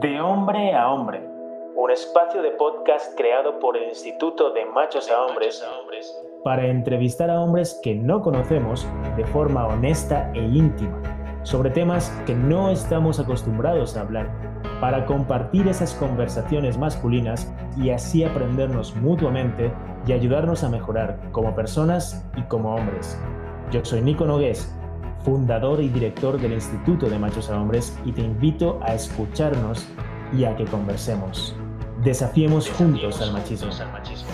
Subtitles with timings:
[0.00, 1.20] De hombre a hombre,
[1.74, 5.64] un espacio de podcast creado por el Instituto de Machos a Hombres
[6.44, 11.00] para entrevistar a hombres que no conocemos de forma honesta e íntima
[11.42, 14.30] sobre temas que no estamos acostumbrados a hablar,
[14.80, 19.72] para compartir esas conversaciones masculinas y así aprendernos mutuamente
[20.06, 23.20] y ayudarnos a mejorar como personas y como hombres.
[23.72, 24.77] Yo soy Nico Nogués
[25.24, 29.86] fundador y director del Instituto de Machos a Hombres, y te invito a escucharnos
[30.36, 31.54] y a que conversemos.
[32.04, 33.72] Desafiemos, juntos, al machismo.
[33.72, 34.28] al machismo.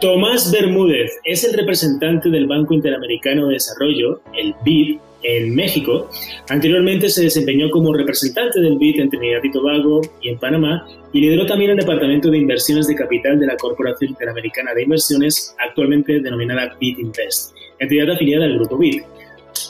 [0.00, 6.08] Tomás Bermúdez es el representante del Banco Interamericano de Desarrollo, el BID, en México.
[6.48, 11.20] Anteriormente se desempeñó como representante del BID en Trinidad y Tobago y en Panamá y
[11.20, 16.20] lideró también el Departamento de Inversiones de Capital de la Corporación Interamericana de Inversiones, actualmente
[16.20, 19.02] denominada BID Invest, entidad afiliada al Grupo BID.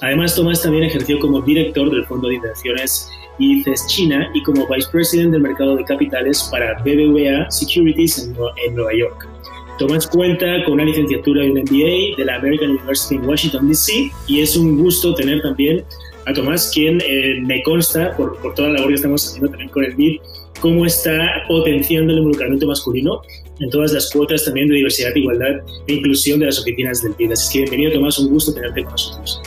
[0.02, 4.88] Además, Tomás también ejerció como director del Fondo de Inversiones IFES China y como Vice
[4.90, 8.18] President del Mercado de Capitales para BBVA Securities
[8.66, 9.37] en Nueva York.
[9.78, 14.10] Tomás cuenta con una licenciatura y un MBA de la American University en Washington, D.C.
[14.26, 15.84] y es un gusto tener también
[16.26, 19.70] a Tomás, quien eh, me consta, por, por, toda la labor que estamos haciendo también
[19.70, 20.20] con el BID,
[20.60, 23.22] cómo está potenciando el involucramiento masculino
[23.60, 27.32] en todas las cuotas también de diversidad, igualdad e inclusión de las oficinas del BID.
[27.32, 29.40] Así que bienvenido Tomás, un gusto tenerte con nosotros.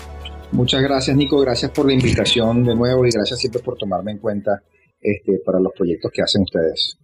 [0.54, 4.18] Muchas gracias Nico, gracias por la invitación de nuevo y gracias siempre por tomarme en
[4.20, 4.64] cuenta
[5.02, 6.98] este, para los proyectos que hacen ustedes.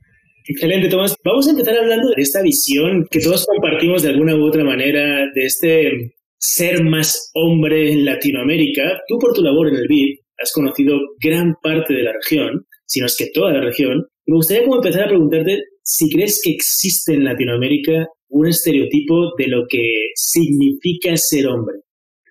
[0.49, 1.15] Excelente, Tomás.
[1.25, 5.25] Vamos a empezar hablando de esta visión que todos compartimos de alguna u otra manera,
[5.35, 9.01] de este ser más hombre en Latinoamérica.
[9.09, 13.01] Tú por tu labor en el BID has conocido gran parte de la región, si
[13.01, 14.05] no es que toda la región.
[14.25, 19.47] Me gustaría como empezar a preguntarte si crees que existe en Latinoamérica un estereotipo de
[19.47, 21.75] lo que significa ser hombre.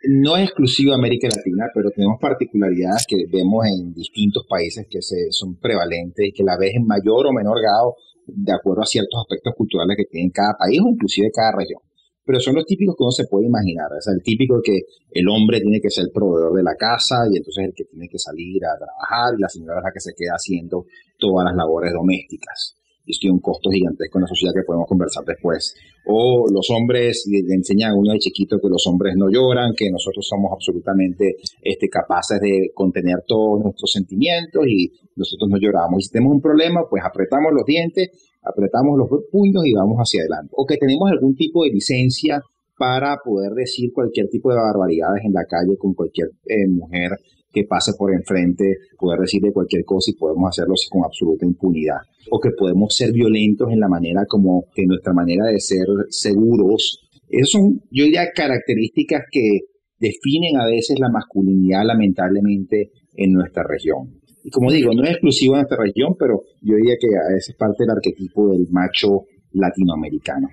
[0.08, 5.32] No es exclusivo América Latina, pero tenemos particularidades que vemos en distintos países que se,
[5.32, 9.18] son prevalentes y que la ves en mayor o menor grado de acuerdo a ciertos
[9.20, 11.80] aspectos culturales que tiene cada país o inclusive cada región.
[12.24, 13.86] Pero son los típicos que uno se puede imaginar.
[13.98, 17.38] Es el típico que el hombre tiene que ser el proveedor de la casa y
[17.38, 20.14] entonces el que tiene que salir a trabajar y la señora es la que se
[20.14, 20.86] queda haciendo
[21.18, 25.24] todas las labores domésticas y tiene un costo gigantesco en la sociedad que podemos conversar
[25.24, 25.74] después.
[26.06, 29.90] O los hombres le, enseñan a uno de chiquito que los hombres no lloran, que
[29.90, 36.00] nosotros somos absolutamente este, capaces de contener todos nuestros sentimientos y nosotros no lloramos.
[36.00, 38.10] Y si tenemos un problema, pues apretamos los dientes,
[38.42, 40.52] apretamos los puños y vamos hacia adelante.
[40.56, 42.42] O que tenemos algún tipo de licencia
[42.76, 47.12] para poder decir cualquier tipo de barbaridades en la calle con cualquier eh, mujer
[47.56, 48.64] que pase por enfrente,
[48.98, 51.96] poder decirle cualquier cosa y podemos hacerlo con absoluta impunidad.
[52.30, 57.00] O que podemos ser violentos en la manera como que nuestra manera de ser seguros.
[57.30, 59.60] Esas son, yo diría, características que
[59.98, 64.20] definen a veces la masculinidad lamentablemente en nuestra región.
[64.44, 67.48] Y como digo, no es exclusivo de nuestra región, pero yo diría que a veces
[67.48, 70.48] es parte del arquetipo del macho latinoamericano.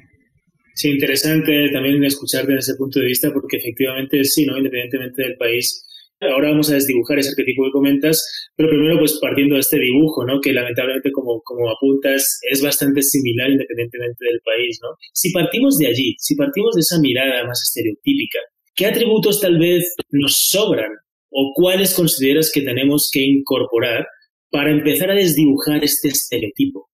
[0.74, 4.58] Sí, interesante también escucharte desde ese punto de vista, porque efectivamente sí, ¿no?
[4.58, 5.86] Independientemente del país,
[6.32, 10.26] Ahora vamos a desdibujar ese arquetipo que comentas, pero primero pues partiendo de este dibujo,
[10.26, 10.40] ¿no?
[10.42, 14.90] Que lamentablemente como, como apuntas es bastante similar independientemente del país, ¿no?
[15.14, 18.40] Si partimos de allí, si partimos de esa mirada más estereotípica,
[18.76, 20.92] ¿qué atributos tal vez nos sobran
[21.30, 24.06] o cuáles consideras que tenemos que incorporar
[24.52, 26.90] para empezar a desdibujar este estereotipo?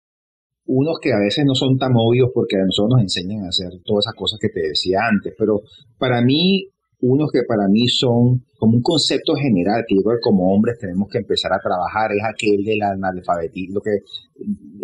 [0.68, 3.70] unos que a veces no son tan obvios porque a nosotros nos enseñan a hacer
[3.84, 5.62] todas esas cosas que te decía antes, pero
[5.96, 6.68] para mí
[7.00, 10.78] unos que para mí son como un concepto general que yo creo que como hombres
[10.80, 13.98] tenemos que empezar a trabajar es aquel del analfabetismo, lo que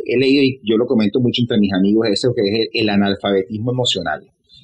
[0.07, 3.73] he leído y yo lo comento mucho entre mis amigos, es que es el, analfabetismo
[3.73, 4.23] emocional.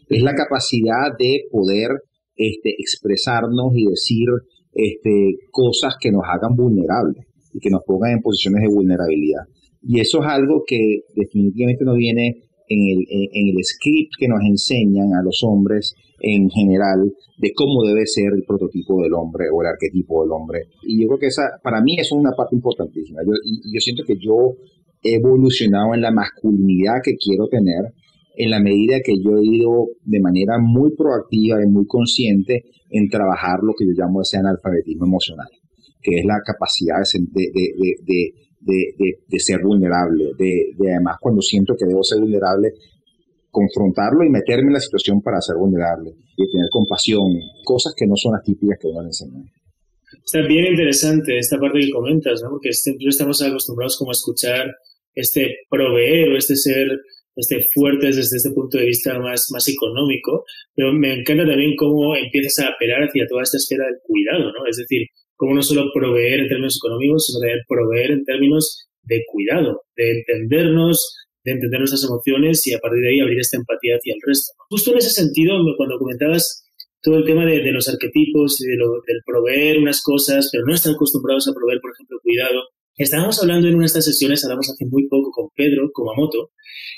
[0.09, 1.91] Es la capacidad de poder
[2.37, 4.29] este, expresarnos y decir
[4.73, 9.43] este, cosas que nos hagan vulnerables y que nos pongan en posiciones de vulnerabilidad.
[9.83, 14.41] Y eso es algo que definitivamente no viene en el, en el script que nos
[14.45, 19.63] enseñan a los hombres en general de cómo debe ser el prototipo del hombre o
[19.63, 20.69] el arquetipo del hombre.
[20.83, 23.23] Y yo creo que esa, para mí, es una parte importantísima.
[23.25, 24.57] Yo siento que yo
[25.03, 27.93] he evolucionado en la masculinidad que quiero tener
[28.37, 33.09] en la medida que yo he ido de manera muy proactiva y muy consciente en
[33.09, 35.49] trabajar lo que yo llamo ese analfabetismo emocional,
[36.01, 41.87] que es la capacidad de, de, de, de ser vulnerable, de, además cuando siento que
[41.87, 42.73] debo ser vulnerable,
[43.51, 48.17] confrontarlo y meterme en la situación para ser vulnerable y tener compasión, cosas que no
[48.17, 49.43] son las típicas que uno le enseña.
[50.25, 52.51] Está bien interesante esta parte que comentas, ¿no?
[52.51, 54.75] Porque siempre estamos acostumbrados como a escuchar
[55.15, 56.89] este proveer o este ser
[57.37, 60.45] este, fuertes desde este punto de vista más, más económico,
[60.75, 64.67] pero me encanta también cómo empiezas a apelar hacia toda esta esfera del cuidado, ¿no?
[64.69, 65.07] Es decir,
[65.37, 70.19] cómo no solo proveer en términos económicos, sino también proveer en términos de cuidado, de
[70.19, 71.17] entendernos,
[71.51, 74.53] de entender nuestras emociones y a partir de ahí abrir esta empatía hacia el resto.
[74.71, 76.65] Justo en ese sentido, cuando comentabas
[77.03, 80.75] todo el tema de, los arquetipos y de lo, del proveer unas cosas, pero no
[80.75, 82.61] estar acostumbrados a proveer, por ejemplo, cuidado,
[83.01, 86.51] Estábamos hablando en una de estas sesiones, hablamos hace muy poco con Pedro Kumamoto,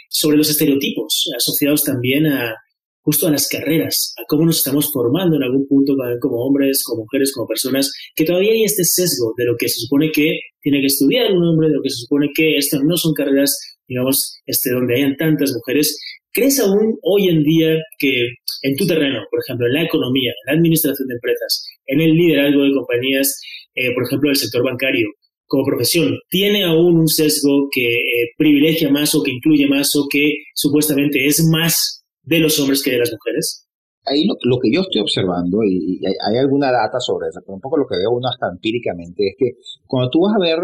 [0.09, 2.57] sobre los estereotipos asociados también a
[3.03, 7.03] justo a las carreras, a cómo nos estamos formando en algún punto como hombres, como
[7.03, 10.81] mujeres, como personas, que todavía hay este sesgo de lo que se supone que tiene
[10.81, 13.57] que estudiar un hombre, de lo que se supone que estas no son carreras,
[13.93, 15.99] digamos, este, donde hayan tantas mujeres.
[16.33, 18.29] ¿Crees aún hoy en día que
[18.63, 22.13] en tu terreno, por ejemplo, en la economía, en la administración de empresas, en el
[22.13, 23.39] liderazgo de compañías,
[23.75, 25.09] eh, por ejemplo, del sector bancario,
[25.47, 30.07] como profesión, ¿tiene aún un sesgo que eh, privilegia más o que incluye más o
[30.11, 33.67] que supuestamente es más de los hombres que de las mujeres?
[34.05, 37.77] Ahí lo, que yo estoy observando, y, hay, alguna data sobre eso, pero un poco
[37.77, 39.51] lo que veo uno hasta empíricamente, es que
[39.87, 40.59] cuando tú vas a ver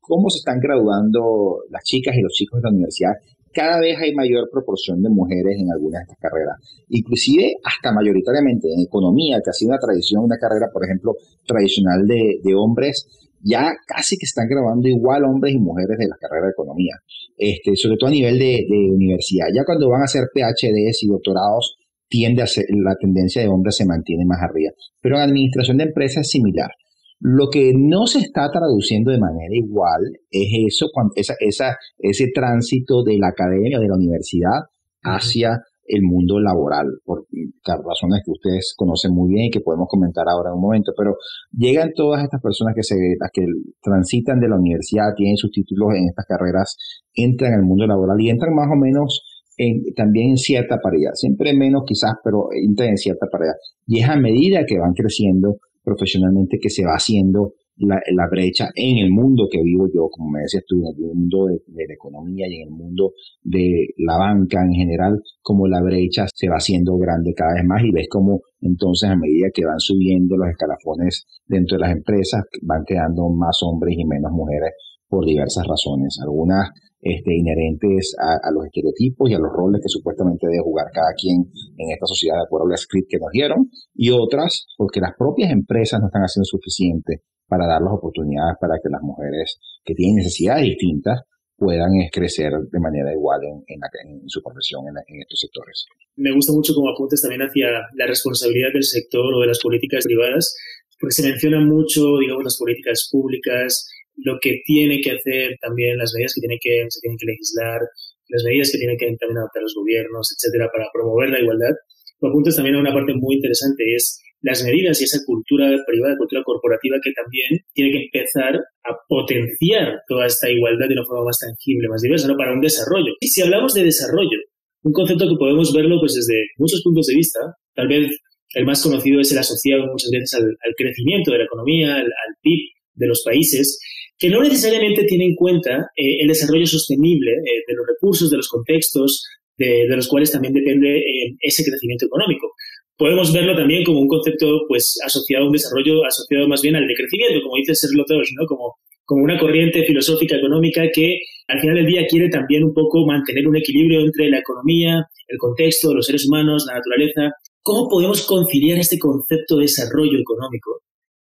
[0.00, 3.12] cómo se están graduando las chicas y los chicos de la universidad,
[3.52, 6.56] cada vez hay mayor proporción de mujeres en algunas de estas carreras,
[6.90, 11.14] inclusive hasta mayoritariamente en economía, que ha sido una tradición, una carrera, por ejemplo,
[11.46, 13.08] tradicional de, de hombres,
[13.46, 16.94] ya casi que están grabando igual hombres y mujeres de la carrera de economía,
[17.36, 19.46] este, sobre todo a nivel de, universidad.
[19.54, 21.76] Ya cuando van a hacer PhDs y doctorados,
[22.08, 24.72] tiende a ser, la tendencia de hombres se mantiene más arriba.
[25.00, 26.70] Pero en administración de empresas es similar.
[27.18, 32.26] Lo que no se está traduciendo de manera igual es eso, cuando, esa, esa, ese
[32.34, 34.66] tránsito de la academia, de la universidad,
[35.02, 37.26] hacia el mundo laboral, por
[37.64, 41.16] razones que ustedes conocen muy bien y que podemos comentar ahora en un momento, pero
[41.52, 42.96] llegan todas estas personas que se
[43.32, 43.46] que
[43.80, 46.76] transitan de la universidad, tienen sus títulos en estas carreras,
[47.14, 51.54] entran al mundo laboral y entran más o menos en, también en cierta paridad, siempre
[51.54, 53.54] menos quizás, pero en cierta paridad.
[53.86, 58.70] Y es a medida que van creciendo profesionalmente que se va haciendo la, la, brecha
[58.74, 61.94] en el mundo que vivo yo, como me decías tú, en el mundo de, la
[61.94, 63.12] economía y en el mundo
[63.42, 67.82] de la banca en general, como la brecha se va haciendo grande cada vez más
[67.84, 72.44] y ves como entonces a medida que van subiendo los escalafones dentro de las empresas,
[72.62, 74.72] van quedando más hombres y menos mujeres
[75.08, 76.70] por diversas razones, algunas
[77.00, 81.12] este, inherentes a, a, los estereotipos y a los roles que supuestamente debe jugar cada
[81.14, 81.44] quien
[81.76, 85.50] en esta sociedad de acuerdo al script que nos dieron, y otras porque las propias
[85.50, 90.16] empresas no están haciendo suficiente para dar las oportunidades para que las mujeres que tienen
[90.16, 91.22] necesidades distintas
[91.56, 95.86] puedan crecer de manera igual en, su profesión en, estos sectores.
[96.16, 100.04] Me gusta mucho como apuntes también hacia la responsabilidad del sector o de las políticas
[100.04, 100.54] privadas,
[101.00, 106.12] porque se menciona mucho, digamos, las políticas públicas, lo que tiene que hacer también, las
[106.14, 107.80] medidas que, tiene que se tienen que legislar,
[108.28, 111.74] las medidas que tienen que también adoptar los gobiernos, etcétera, para promover la igualdad.
[112.20, 116.16] Lo apuntes también a una parte muy interesante, es las medidas y esa cultura privada,
[116.16, 121.24] cultura corporativa que también tiene que empezar a potenciar toda esta igualdad de una forma
[121.24, 122.36] más tangible, más diversa, ¿no?
[122.36, 123.12] Para un desarrollo.
[123.20, 124.38] Y si hablamos de desarrollo,
[124.82, 127.40] un concepto que podemos verlo pues desde muchos puntos de vista,
[127.74, 128.12] tal vez
[128.54, 132.06] el más conocido es el asociado muchas veces al, crecimiento de la economía, al,
[132.40, 133.80] PIB de los países,
[134.18, 138.36] que no necesariamente tiene en cuenta eh, el desarrollo sostenible eh, de los recursos, de
[138.36, 139.24] los contextos,
[139.58, 142.52] de, los cuales también depende eh, ese crecimiento económico
[142.96, 146.86] podemos verlo también como un concepto pues asociado a un desarrollo, asociado más bien al
[146.86, 148.46] decrecimiento, como dice Serlo ¿no?
[148.46, 151.18] Como, como una corriente filosófica económica que
[151.48, 155.38] al final del día quiere también un poco mantener un equilibrio entre la economía, el
[155.38, 157.32] contexto, los seres humanos, la naturaleza.
[157.62, 160.80] ¿Cómo podemos conciliar este concepto de desarrollo económico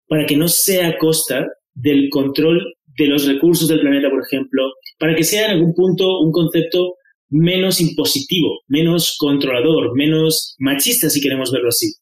[0.09, 1.47] para que no sea a costa
[1.81, 4.63] del control de los recursos del planeta, por ejemplo,
[4.99, 6.95] para que sea en algún punto un concepto
[7.31, 11.93] menos impositivo, menos controlador, menos machista, si queremos verlo así.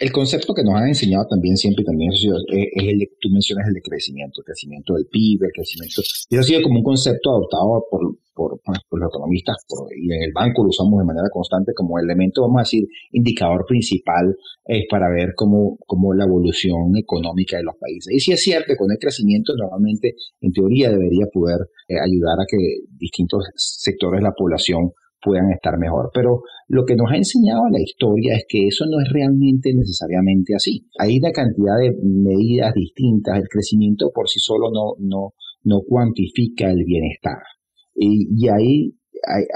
[0.00, 3.74] El concepto que nos han enseñado también siempre, también es, el de, tú mencionas el
[3.74, 7.84] de crecimiento, el crecimiento del PIB, el crecimiento, eso ha sido como un concepto adoptado
[7.90, 9.56] por, por, los economistas
[9.94, 13.66] y en el banco lo usamos de manera constante como elemento, vamos a decir, indicador
[13.68, 18.10] principal es para ver cómo, cómo la evolución económica de los países.
[18.14, 22.48] Y si es cierto con el crecimiento normalmente, en teoría, debería poder eh, ayudar a
[22.48, 22.56] que
[22.96, 24.92] distintos sectores de la población
[25.22, 26.10] puedan estar mejor.
[26.12, 30.54] Pero lo que nos ha enseñado la historia es que eso no es realmente necesariamente
[30.54, 30.86] así.
[30.98, 33.38] Hay una cantidad de medidas distintas.
[33.38, 35.34] El crecimiento por sí solo no, no,
[35.64, 37.38] no cuantifica el bienestar.
[37.94, 38.94] Y, y hay,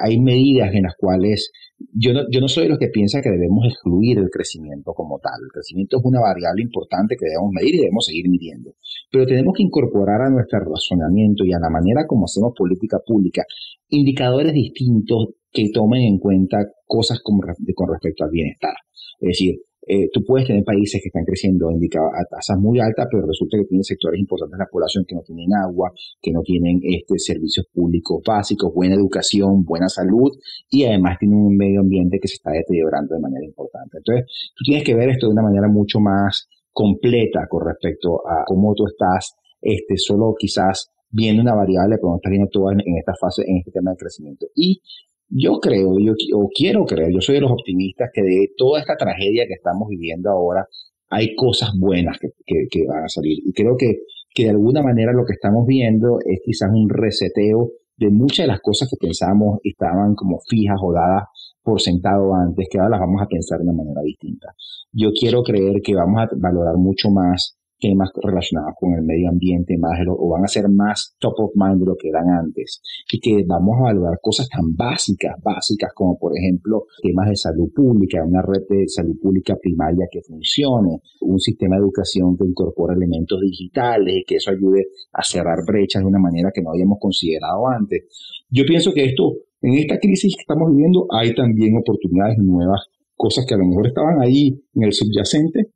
[0.03, 1.51] hay, medidas en las cuales
[1.93, 5.19] yo no, yo no soy de los que piensa que debemos excluir el crecimiento como
[5.19, 5.41] tal.
[5.43, 8.75] El crecimiento es una variable importante que debemos medir y debemos seguir midiendo.
[9.11, 13.45] Pero tenemos que incorporar a nuestro razonamiento y a la manera como hacemos política pública
[13.89, 18.75] indicadores distintos que tomen en cuenta cosas con respecto al bienestar.
[19.21, 19.55] Es decir,
[19.87, 23.67] eh, tú puedes tener países que están creciendo a tasas muy altas, pero resulta que
[23.67, 27.67] tienen sectores importantes de la población que no tienen agua, que no tienen este, servicios
[27.73, 30.33] públicos básicos, buena educación, buena salud
[30.71, 33.99] y además tienen un medio ambiente que se está deteriorando de manera importante.
[33.99, 34.25] Entonces,
[34.57, 38.75] tú tienes que ver esto de una manera mucho más completa con respecto a cómo
[38.75, 42.99] tú estás este, solo quizás viendo una variable, pero no estás viendo todo en, en
[42.99, 44.47] esta fase, en este tema de crecimiento.
[44.57, 44.81] Y
[45.29, 48.97] yo creo, yo o quiero creer, yo soy de los optimistas que de toda esta
[48.97, 50.67] tragedia que estamos viviendo ahora
[51.11, 52.29] hay cosas buenas que,
[52.71, 53.39] que, van a salir.
[53.45, 53.99] Y creo que,
[54.35, 58.49] que de alguna manera lo que estamos viendo es quizás un reseteo de muchas de
[58.49, 61.25] las cosas que pensábamos estaban como fijas o dadas
[61.63, 64.49] por sentado antes, que ahora las vamos a pensar de una manera distinta.
[64.93, 69.77] Yo quiero creer que vamos a valorar mucho más temas relacionados con el medio ambiente
[69.77, 72.81] más o van a ser más top of mind de lo que eran antes
[73.13, 77.69] y que vamos a evaluar cosas tan básicas, básicas como por ejemplo temas de salud
[77.75, 82.95] pública, una red de salud pública primaria que funcione, un sistema de educación que incorpore
[82.95, 86.97] elementos digitales y que eso ayude a cerrar brechas de una manera que no habíamos
[86.99, 88.09] considerado antes.
[88.49, 92.81] Yo pienso que esto, en esta crisis que estamos viviendo, hay también oportunidades nuevas,
[93.15, 95.75] cosas que a lo mejor estaban ahí en el subyacente,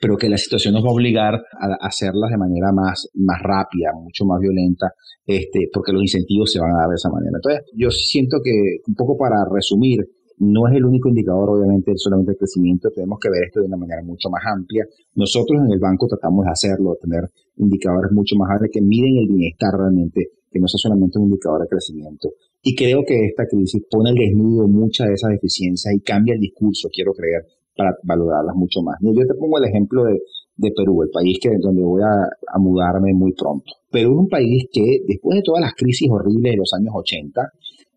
[0.00, 3.90] pero que la situación nos va a obligar a hacerlas de manera más, más rápida,
[3.94, 4.92] mucho más violenta,
[5.24, 7.32] este, porque los incentivos se van a dar de esa manera.
[7.36, 10.00] Entonces, yo siento que, un poco para resumir,
[10.40, 13.76] no es el único indicador, obviamente, solamente el crecimiento, tenemos que ver esto de una
[13.76, 14.84] manera mucho más amplia.
[15.14, 19.28] Nosotros en el banco tratamos de hacerlo, tener indicadores mucho más amplios que miden el
[19.28, 22.30] bienestar realmente, que no sea solamente un indicador de crecimiento.
[22.62, 26.40] Y creo que esta crisis pone al desnudo muchas de esas deficiencias y cambia el
[26.40, 27.44] discurso, quiero creer,
[27.80, 28.98] para valorarlas mucho más.
[29.00, 33.32] Yo te pongo el ejemplo de, Perú, el país que donde voy a, mudarme muy
[33.32, 33.72] pronto.
[33.90, 37.40] Perú es un país que, después de todas las crisis horribles de los años 80,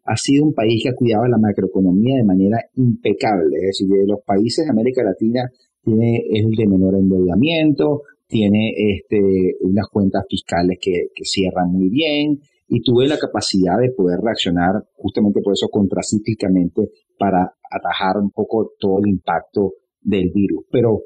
[0.06, 3.58] ha sido un país que ha cuidado la macroeconomía de manera impecable.
[3.58, 5.50] Es decir, de los países de América Latina
[5.84, 11.90] tiene, es el de menor endeudamiento, tiene este, unas cuentas fiscales que, que cierran muy
[11.90, 18.32] bien, y tuve la capacidad de poder reaccionar justamente por eso contracíclicamente para atajar un
[18.32, 20.66] poco todo el impacto del virus.
[20.72, 21.02] Pero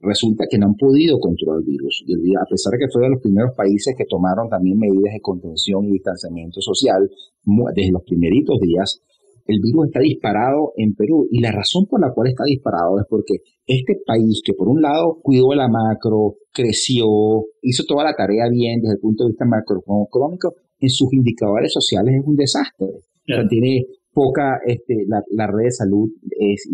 [0.00, 2.02] resulta que no han podido controlar el virus.
[2.06, 5.20] Y a pesar de que fue de los primeros países que tomaron también medidas de
[5.20, 7.08] contención y distanciamiento social
[7.74, 9.02] desde los primeritos días,
[9.46, 11.26] el virus está disparado en Perú.
[11.30, 14.80] Y la razón por la cual está disparado es porque este país que por un
[14.80, 17.06] lado cuidó la macro, creció,
[17.62, 22.14] hizo toda la tarea bien desde el punto de vista macroeconómico, en sus indicadores sociales
[22.14, 22.86] es un desastre.
[22.86, 26.68] O sea, tiene poca, este, la, red de salud es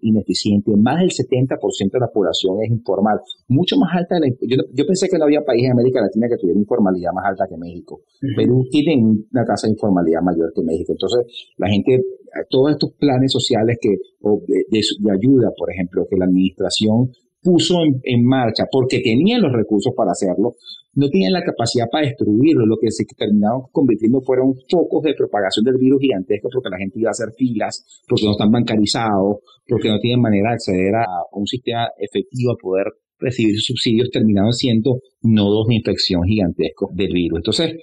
[0.00, 4.86] ineficiente, más del 70% de la población es informal, mucho más alta, de la, yo,
[4.86, 8.02] pensé que no había país en América Latina que tuviera informalidad más alta que México,
[8.36, 12.02] Perú tiene una tasa de informalidad mayor que México, entonces la gente,
[12.48, 17.10] todos estos planes sociales que, de ayuda, por ejemplo, que la administración
[17.42, 20.56] puso en, marcha porque tenían los recursos para hacerlo,
[20.94, 22.66] no tenían la capacidad para destruirlo.
[22.66, 27.00] Lo que se terminaron convirtiendo fueron focos de propagación del virus gigantesco porque la gente
[27.00, 31.06] iba a hacer filas, porque no están bancarizados, porque no tienen manera de acceder a
[31.32, 32.86] un sistema efectivo a poder
[33.18, 37.38] recibir subsidios, terminaron siendo nodos de infección gigantescos del virus.
[37.38, 37.76] Entonces,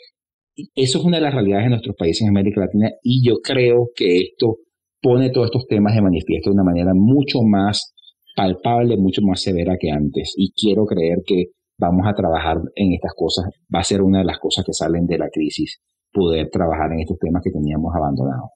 [0.75, 3.89] eso es una de las realidades de nuestros países en América Latina y yo creo
[3.95, 4.57] que esto
[5.01, 7.93] pone todos estos temas de manifiesto de una manera mucho más
[8.37, 10.35] palpable, mucho más severa que antes.
[10.37, 11.45] Y quiero creer que
[11.79, 13.45] vamos a trabajar en estas cosas.
[13.73, 15.81] Va a ser una de las cosas que salen de la crisis,
[16.13, 18.51] poder trabajar en estos temas que teníamos abandonados.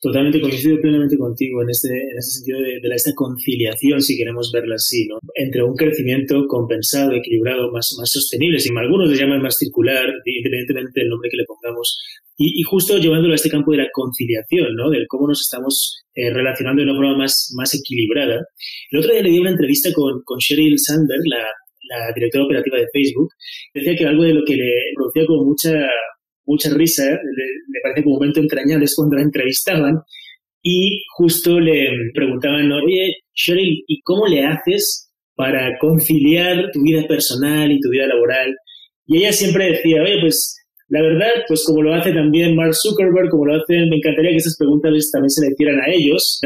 [0.00, 4.74] Totalmente coincido plenamente contigo en este, en este sentido de, esta conciliación, si queremos verla
[4.74, 5.18] así, ¿no?
[5.36, 11.00] entre un crecimiento compensado, equilibrado, más, más sostenible, si algunos le llaman más circular, independientemente
[11.00, 12.00] del nombre que le pongamos,
[12.36, 14.90] y, justo llevándolo a este campo de la conciliación, ¿no?
[14.90, 18.40] Del cómo nos estamos eh, relacionando de una forma más, más equilibrada.
[18.90, 21.44] El otro día le di una entrevista con, con Sheryl Sandberg, la,
[21.88, 23.28] la directora operativa de Facebook.
[23.74, 25.86] Decía que algo de lo que le producía como mucha,
[26.46, 29.98] mucha risa, le, parece como un momento entrañable es cuando la entrevistaban
[30.62, 37.70] y justo le preguntaban, oye, Sheryl, ¿y cómo le haces para conciliar tu vida personal
[37.72, 38.54] y tu vida laboral?
[39.06, 40.61] Y ella siempre decía, oye, pues
[40.92, 44.36] la verdad, pues como lo hace también Mark Zuckerberg, como lo hacen, me encantaría que
[44.36, 46.38] estas preguntas también se le hicieran a ellos,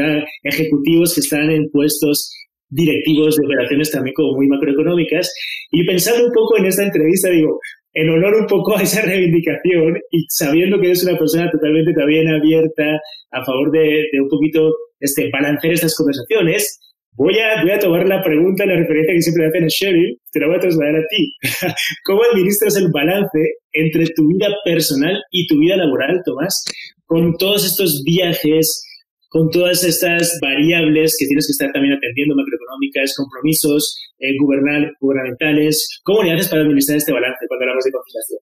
[0.43, 2.31] ejecutivos que están en puestos
[2.69, 5.33] directivos de operaciones también como muy macroeconómicas.
[5.69, 7.59] Y pensando un poco en esta entrevista, digo,
[7.93, 12.29] en honor un poco a esa reivindicación y sabiendo que eres una persona totalmente también
[12.29, 13.01] abierta
[13.31, 16.79] a favor de, un poquito este, balancear estas conversaciones,
[17.17, 20.39] voy a, voy a tomar la pregunta, la referencia que siempre hacen a Sherry, te
[20.39, 21.33] la voy a trasladar a ti.
[22.05, 23.39] ¿Cómo administras el balance
[23.73, 26.63] entre tu vida personal y tu vida laboral, Tomás,
[27.05, 28.83] con todos estos viajes,
[29.29, 35.99] con todas estas variables que tienes que estar también atendiendo, macroeconómicas, compromisos eh, gubernamentales?
[36.03, 38.39] ¿Cómo le haces para administrar este balance cuando hablamos de conciliación?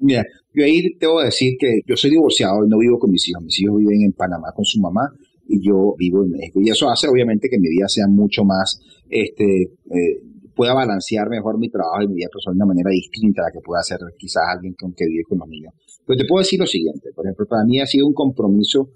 [0.00, 3.28] Mira, yo ahí tengo que decir que yo soy divorciado y no vivo con mis
[3.28, 3.42] hijos.
[3.42, 5.10] Mis hijos viven en Panamá con su mamá
[5.46, 6.60] y yo vivo en México.
[6.60, 10.20] Y eso hace obviamente que mi vida sea mucho más, este, eh,
[10.54, 13.52] pueda balancear mejor mi trabajo y mi vida personal de una manera distinta a la
[13.52, 15.74] que pueda hacer quizás alguien con que vive con los niños.
[16.06, 18.90] Pero te puedo decir lo siguiente, por ejemplo, para mí ha sido un compromiso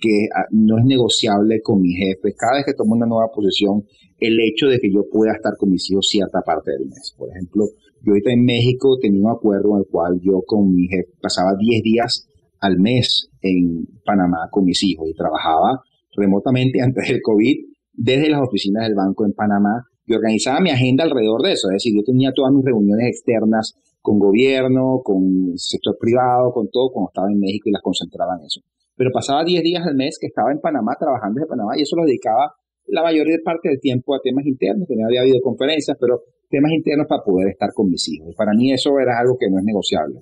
[0.00, 2.34] que ah, no es negociable con mi jefe.
[2.36, 3.84] Cada vez que tomo una nueva posición,
[4.18, 7.14] el hecho de que yo pueda estar con mis hijos cierta parte del mes.
[7.16, 7.66] Por ejemplo,
[8.02, 11.54] yo ahorita en México tenía un acuerdo en el cual yo con mi jefe pasaba
[11.58, 12.28] 10 días
[12.60, 15.82] al mes en Panamá con mis hijos y trabajaba
[16.16, 17.56] remotamente antes del COVID
[17.92, 21.68] desde las oficinas del banco en Panamá y organizaba mi agenda alrededor de eso.
[21.70, 26.90] Es decir, yo tenía todas mis reuniones externas con gobierno, con sector privado, con todo
[26.92, 28.60] cuando estaba en México y las concentraba en eso.
[28.96, 31.96] Pero pasaba 10 días al mes que estaba en Panamá trabajando desde Panamá y eso
[31.96, 32.52] lo dedicaba
[32.86, 34.88] la mayoría parte del tiempo a temas internos.
[34.88, 38.28] Tenía había videoconferencias, pero temas internos para poder estar con mis hijos.
[38.32, 40.20] Y para mí eso era algo que no es negociable.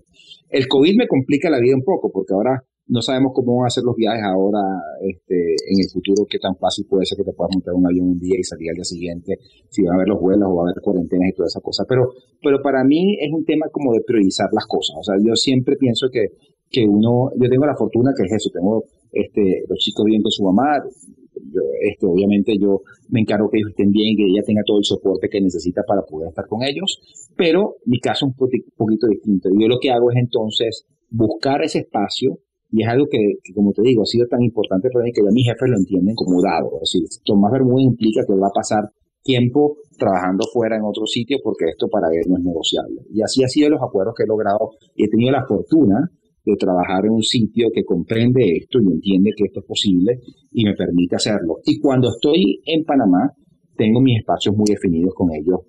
[0.49, 3.71] El COVID me complica la vida un poco porque ahora no sabemos cómo van a
[3.71, 4.59] ser los viajes ahora
[5.01, 8.09] este, en el futuro, qué tan fácil puede ser que te puedas montar un avión
[8.09, 9.39] un día y salir al día siguiente,
[9.71, 11.85] si van a haber los vuelos o va a haber cuarentenas y toda esa cosa.
[11.89, 12.11] Pero,
[12.43, 14.97] pero para mí es un tema como de priorizar las cosas.
[14.99, 16.35] O sea, yo siempre pienso que,
[16.69, 18.83] que uno, yo tengo la fortuna que es eso, tengo
[19.13, 23.71] este, los chicos viendo con su mamá, yo, este, obviamente yo me encargo que ellos
[23.71, 26.99] estén bien, que ella tenga todo el soporte que necesita para poder estar con ellos,
[27.37, 29.49] pero mi caso es un poquito distinto.
[29.57, 32.39] Yo lo que hago es entonces buscar ese espacio
[32.73, 33.19] y es algo que,
[33.55, 36.15] como te digo, ha sido tan importante para mí que ya mis jefes lo entienden
[36.15, 36.71] como dado.
[36.83, 38.85] Es decir, Tomás Bermúdez implica que va a pasar
[39.23, 43.03] tiempo trabajando fuera en otro sitio porque esto para él no es negociable.
[43.13, 46.11] Y así ha sido los acuerdos que he logrado y he tenido la fortuna
[46.45, 50.21] de trabajar en un sitio que comprende esto y entiende que esto es posible
[50.53, 51.59] y me permite hacerlo.
[51.65, 53.31] Y cuando estoy en Panamá,
[53.77, 55.61] tengo mis espacios muy definidos con ellos,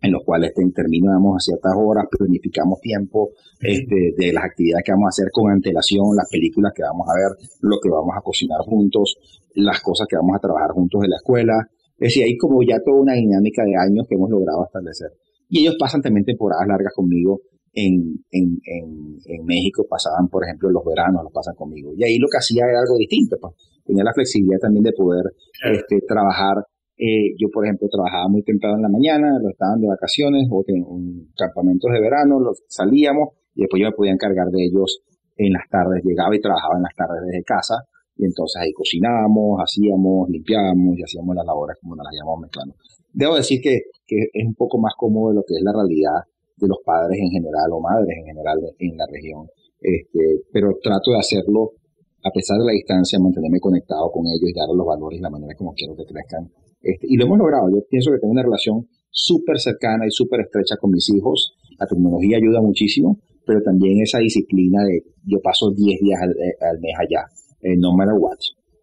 [0.00, 3.30] en los cuales terminamos a ciertas horas, planificamos tiempo
[3.60, 7.14] este, de las actividades que vamos a hacer con antelación, las películas que vamos a
[7.14, 9.16] ver, lo que vamos a cocinar juntos,
[9.54, 11.68] las cosas que vamos a trabajar juntos en la escuela.
[11.98, 15.10] Es decir, hay como ya toda una dinámica de años que hemos logrado establecer.
[15.48, 17.40] Y ellos pasan también temporadas largas conmigo
[17.72, 21.92] en, en, en, México pasaban, por ejemplo, los veranos, los pasan conmigo.
[21.96, 23.54] Y ahí lo que hacía era algo distinto, pues.
[23.84, 25.24] Tenía la flexibilidad también de poder
[25.72, 26.56] este, trabajar.
[26.98, 30.64] Eh, yo, por ejemplo, trabajaba muy temprano en la mañana, lo estaban de vacaciones o
[30.66, 35.00] en campamentos de verano, los salíamos y después yo me podía encargar de ellos
[35.36, 36.02] en las tardes.
[36.04, 37.86] Llegaba y trabajaba en las tardes desde casa
[38.18, 42.74] y entonces ahí cocinábamos, hacíamos, limpiábamos y hacíamos las labores como nos las llamamos mezclando.
[43.14, 46.66] Debo decir que, es un poco más cómodo de lo que es la realidad de
[46.66, 49.46] los padres en general o madres en general en la región.
[49.80, 51.78] Este, pero trato de hacerlo
[52.24, 55.30] a pesar de la distancia, mantenerme conectado con ellos y darles los valores y la
[55.30, 56.50] manera como quiero que crezcan.
[56.80, 57.70] Este, y lo hemos logrado.
[57.70, 61.54] Yo pienso que tengo una relación súper cercana y súper estrecha con mis hijos.
[61.78, 66.78] La tecnología ayuda muchísimo, pero también esa disciplina de yo paso 10 días al, eh,
[66.80, 67.24] mes allá,
[67.62, 68.38] eh, no matter what,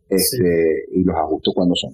[0.10, 1.94] este, y los ajusto cuando son.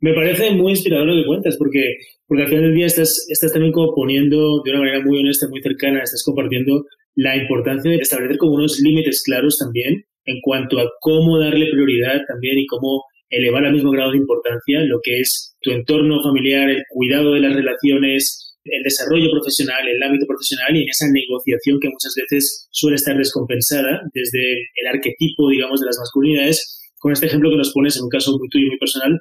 [0.00, 3.52] Me parece muy inspirador lo que cuentas, porque, porque al final del día estás, estás
[3.52, 6.84] también como poniendo de una manera muy honesta, muy cercana, estás compartiendo
[7.16, 12.20] la importancia de establecer como unos límites claros también en cuanto a cómo darle prioridad
[12.28, 16.68] también y cómo elevar al mismo grado de importancia lo que es tu entorno familiar,
[16.68, 21.78] el cuidado de las relaciones, el desarrollo profesional, el ámbito profesional y en esa negociación
[21.80, 26.78] que muchas veces suele estar descompensada desde el arquetipo, digamos, de las masculinidades.
[26.98, 29.18] Con este ejemplo que nos pones en un caso muy tuyo, muy personal,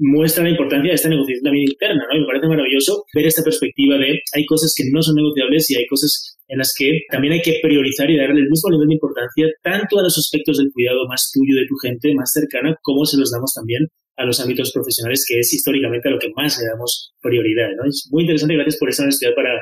[0.00, 2.16] muestra la importancia de esta negociación también interna, ¿no?
[2.16, 5.76] Y me parece maravilloso ver esta perspectiva de hay cosas que no son negociables y
[5.76, 8.94] hay cosas en las que también hay que priorizar y darle el mismo nivel de
[8.94, 13.04] importancia tanto a los aspectos del cuidado más tuyo de tu gente, más cercana, como
[13.04, 13.86] se los damos también
[14.16, 17.88] a los ámbitos profesionales, que es históricamente a lo que más le damos prioridad, ¿no?
[17.88, 19.60] Es muy interesante, gracias por esa honestidad para,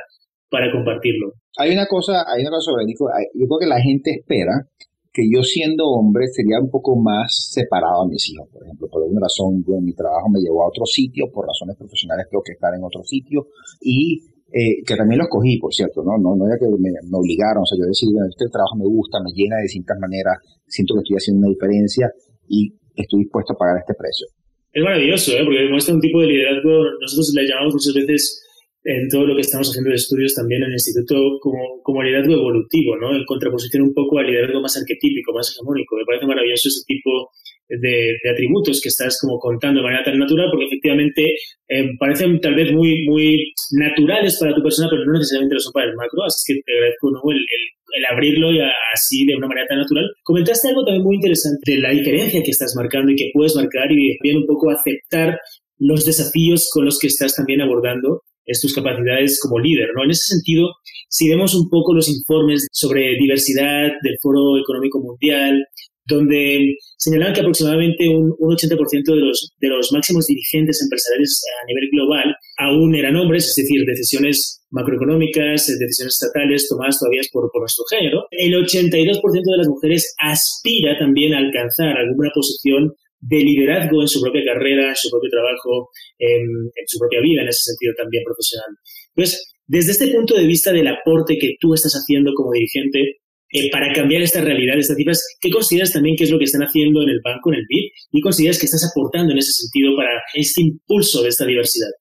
[0.49, 1.33] para compartirlo.
[1.57, 4.67] Hay una cosa, hay una cosa sobre Nico, yo creo que la gente espera
[5.11, 8.87] que yo siendo hombre sería un poco más separado a mis hijos, por ejemplo.
[8.87, 12.43] Por alguna razón, yo mi trabajo me llevó a otro sitio, por razones profesionales tengo
[12.43, 13.47] que estar en otro sitio
[13.81, 14.21] y
[14.53, 16.17] eh, que también los cogí, por cierto, ¿no?
[16.17, 19.29] No, no era que me, obligaron, o sea, yo decidí, este trabajo me gusta, me
[19.33, 22.09] llena de distintas maneras, siento que estoy haciendo una diferencia
[22.47, 24.25] y estoy dispuesto a pagar este precio.
[24.73, 25.45] Es maravilloso, ¿eh?
[25.45, 28.41] porque demuestra un tipo de liderazgo, nosotros le llamamos muchas veces
[28.89, 32.33] en todo lo que estamos haciendo de estudios también en el instituto como, como liderazgo
[32.33, 33.15] evolutivo, ¿no?
[33.15, 35.95] En contraposición un poco al liderazgo más arquetípico, más hegemónico.
[35.95, 37.29] Me parece maravilloso ese tipo
[37.69, 41.35] de, atributos que estás como contando de manera tan natural, porque efectivamente
[41.67, 45.73] eh, parecen tal vez muy, muy naturales para tu persona, pero no necesariamente lo son
[45.73, 48.59] para el macro, así que te agradezco el, el, abrirlo y
[48.93, 50.09] así de una manera tan natural.
[50.23, 53.91] Comentaste algo también muy interesante de la diferencia que estás marcando y que puedes marcar
[53.91, 55.37] y bien un poco aceptar
[55.77, 60.03] los desafíos con los que estás también abordando es tus capacidades como líder, ¿no?
[60.03, 60.69] En ese sentido,
[61.07, 65.63] si vemos un poco los informes sobre diversidad del Foro Económico Mundial,
[66.09, 71.89] donde señalaban que aproximadamente un, 80% de los, de los máximos dirigentes empresariales a nivel
[71.91, 77.85] global aún eran hombres, es decir, decisiones macroeconómicas, decisiones estatales tomadas todavía por, por nuestro
[77.89, 78.25] género.
[78.31, 84.21] El 82% de las mujeres aspira también a alcanzar alguna posición de liderazgo en su
[84.21, 88.71] propia carrera, en su propio trabajo, en, su propia vida, en ese sentido también profesional.
[89.15, 93.19] Entonces, desde este punto de vista del aporte que tú estás haciendo como dirigente
[93.51, 96.61] eh, para cambiar esta realidad, estas cifras, ¿qué consideras también que es lo que están
[96.61, 97.91] haciendo en el banco, en el BID?
[98.11, 101.91] ¿Y consideras que estás aportando en ese sentido para este impulso de esta diversidad?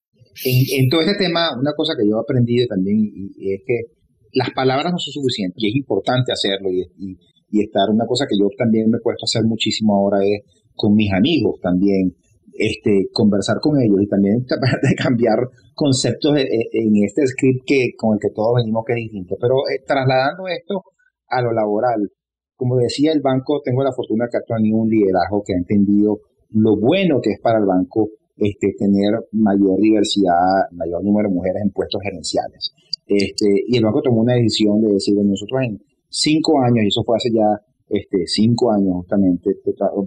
[0.44, 3.90] En, todo este tema, una cosa que yo he aprendido también y, es que
[4.34, 7.18] las palabras no son suficientes y es importante hacerlo y,
[7.50, 10.42] y estar, una cosa que yo también me he puesto a hacer muchísimo ahora es
[10.78, 12.14] con mis amigos también,
[12.54, 15.38] este, conversar con ellos y también tratar de cambiar
[15.74, 19.36] conceptos en este script que, con el que todos venimos que es distinto.
[19.40, 20.82] Pero eh, trasladando esto
[21.28, 22.08] a lo laboral,
[22.56, 26.20] como decía el banco, tengo la fortuna que actúa en un liderazgo que ha entendido
[26.50, 31.62] lo bueno que es para el banco este, tener mayor diversidad, mayor número de mujeres
[31.62, 32.72] en puestos gerenciales.
[33.06, 37.02] Este, y el banco tomó una decisión de decir, nosotros en cinco años, y eso
[37.04, 37.60] fue hace ya
[37.90, 39.50] este, cinco años justamente,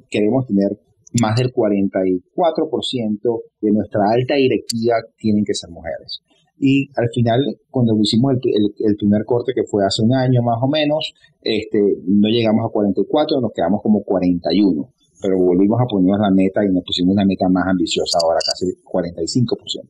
[0.10, 0.80] queremos tener
[1.20, 6.22] más del 44% de nuestra alta directiva tienen que ser mujeres.
[6.64, 7.40] Y al final,
[7.72, 12.30] cuando hicimos el, primer corte, que fue hace un año más o menos, este, no
[12.30, 14.94] llegamos a 44, nos quedamos como 41.
[15.24, 18.66] Pero volvimos a ponernos la meta y nos pusimos una meta más ambiciosa, ahora casi
[18.86, 19.90] 45%.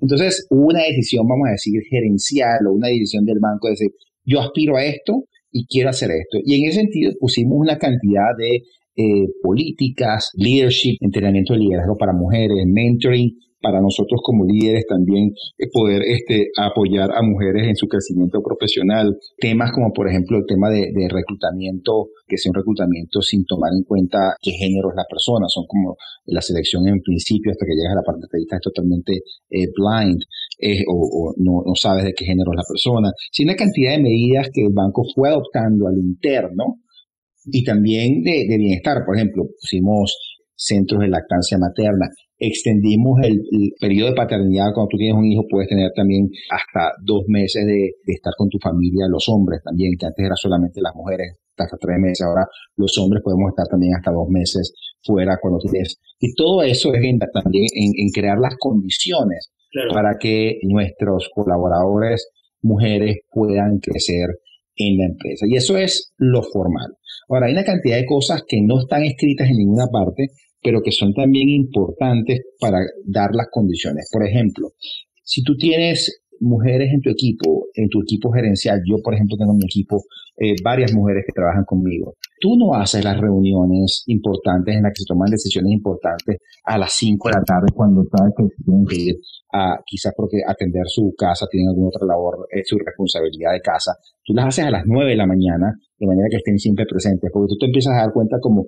[0.00, 3.90] Entonces, hubo una decisión, vamos a decir, gerencial o una decisión del banco de decir,
[4.24, 5.24] yo aspiro a esto,
[5.56, 6.38] y quiero hacer esto.
[6.44, 8.56] Y en ese sentido pusimos una cantidad de
[8.98, 13.32] eh, políticas, leadership, entrenamiento de liderazgo para mujeres, mentoring,
[13.66, 19.18] para nosotros como líderes también eh, poder este, apoyar a mujeres en su crecimiento profesional.
[19.38, 23.82] Temas como por ejemplo el tema de, reclutamiento, que sea un reclutamiento sin tomar en
[23.82, 27.92] cuenta qué género es la persona, son como la selección en principio hasta que llegas
[27.92, 29.12] a la parte de entrevista es totalmente
[29.50, 30.22] eh, blind
[30.60, 33.10] eh, o, no, sabes de qué género es la persona.
[33.32, 36.82] Sí, una cantidad de medidas que el banco fue adoptando al interno
[37.46, 39.04] y también de bienestar.
[39.04, 43.40] Por ejemplo, pusimos centros de lactancia materna, extendimos el,
[43.80, 44.72] periodo de paternidad.
[44.74, 48.58] Cuando tú tienes un hijo, puedes tener también hasta dos meses de, estar con tu
[48.58, 52.26] familia, los hombres también, que antes era solamente las mujeres, hasta tres meses.
[52.26, 56.00] Ahora los hombres podemos estar también hasta dos meses fuera cuando tienes.
[56.18, 59.52] Y todo eso es también en, crear las condiciones
[59.92, 62.30] para que nuestros colaboradores
[62.62, 64.28] mujeres puedan crecer
[64.76, 65.46] en la empresa.
[65.48, 66.96] Y eso es lo formal.
[67.28, 70.28] Ahora, hay una cantidad de cosas que no están escritas en ninguna parte,
[70.62, 74.08] pero que son también importantes para dar las condiciones.
[74.12, 74.72] Por ejemplo,
[75.22, 79.52] si tú tienes mujeres en tu equipo, en tu equipo gerencial, yo por ejemplo tengo
[79.52, 80.02] en mi equipo
[80.36, 85.02] eh, varias mujeres que trabajan conmigo, tú no haces las reuniones importantes en las que
[85.02, 88.96] se toman decisiones importantes a las 5 de la tarde cuando sabes que tienen que
[88.96, 89.16] ir
[89.52, 93.92] a quizás porque atender su casa, tienen alguna otra labor, es su responsabilidad de casa,
[94.24, 97.30] tú las haces a las 9 de la mañana de manera que estén siempre presentes,
[97.32, 98.66] porque tú te empiezas a dar cuenta como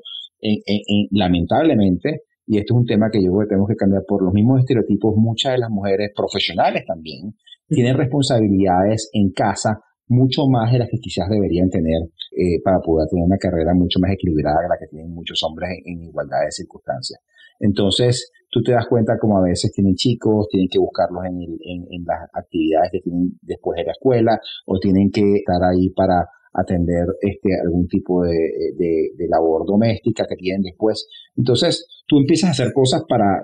[1.11, 4.33] lamentablemente, y esto es un tema que yo creo que tenemos que cambiar por los
[4.33, 7.35] mismos estereotipos, muchas de las mujeres profesionales también
[7.69, 12.01] tienen responsabilidades en casa mucho más de las que quizás deberían tener
[12.33, 15.71] eh, para poder tener una carrera mucho más equilibrada que la que tienen muchos hombres
[15.85, 17.21] en, igualdad de circunstancias.
[17.61, 21.43] Entonces, tú te das cuenta como a veces tienen chicos, tienen que buscarlos en,
[21.91, 26.27] en las actividades que tienen después de la escuela o tienen que estar ahí para
[26.53, 28.33] atender este, algún tipo de,
[28.77, 31.09] de, labor doméstica que tienen después.
[31.37, 33.43] Entonces, tú empiezas a hacer cosas para,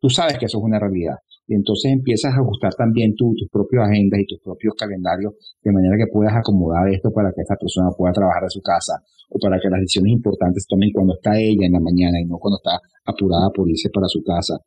[0.00, 1.16] tú sabes que eso es una realidad.
[1.48, 5.96] Y entonces empiezas a ajustar también tus propias agendas y tus propios calendarios de manera
[5.96, 9.58] que puedas acomodar esto para que esta persona pueda trabajar de su casa o para
[9.60, 12.58] que las decisiones importantes se tomen cuando está ella en la mañana y no cuando
[12.58, 14.58] está apurada por irse para su casa.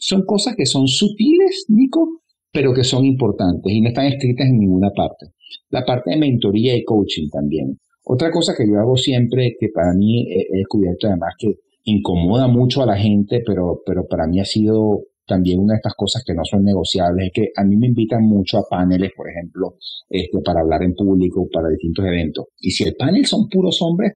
[0.00, 2.20] son cosas que son sutiles, Nico,
[2.52, 5.26] pero que son importantes y no están escritas en ninguna parte.
[5.70, 7.78] La parte de mentoría y coaching también.
[8.04, 12.82] Otra cosa que yo hago siempre, que para mí he, descubierto además que incomoda mucho
[12.82, 16.34] a la gente, pero, pero para mí ha sido también una de estas cosas que
[16.34, 19.76] no son negociables, es que a mí me invitan mucho a paneles, por ejemplo,
[20.08, 22.46] este, para hablar en público, para distintos eventos.
[22.58, 24.14] Y si el panel son puros hombres,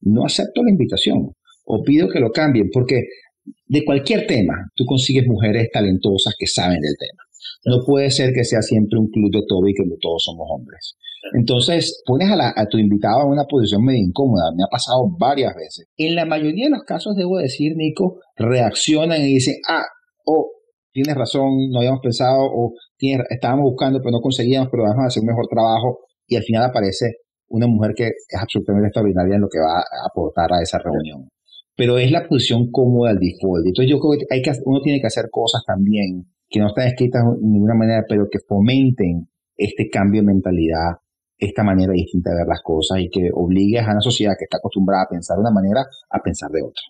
[0.00, 1.32] no acepto la invitación
[1.64, 3.02] o pido que lo cambien, porque
[3.66, 7.22] de cualquier tema tú consigues mujeres talentosas que saben del tema.
[7.64, 10.96] No puede ser que sea siempre un club de Toby que todos somos hombres.
[11.34, 14.50] Entonces, pones a, tu invitado en una posición medio incómoda.
[14.56, 15.86] Me ha pasado varias veces.
[15.96, 19.84] En la mayoría de los casos, debo decir, Nico, reaccionan y dicen, ah,
[20.24, 20.50] oh,
[20.92, 22.74] tienes razón, no habíamos pensado, o
[23.30, 26.00] estábamos buscando, pero no conseguíamos, pero vamos a hacer un mejor trabajo.
[26.26, 27.16] Y al final aparece
[27.48, 31.28] una mujer que es absolutamente extraordinaria en lo que va a aportar a esa reunión.
[31.76, 33.66] Pero es la posición cómoda del default.
[33.66, 36.86] Entonces yo creo que, hay que uno tiene que hacer cosas también que no están
[36.86, 41.00] escritas de ninguna manera, pero que fomenten este cambio de mentalidad,
[41.38, 44.58] esta manera distinta de ver las cosas y que obligue a una sociedad que está
[44.58, 46.82] acostumbrada a pensar de una manera a pensar de otra.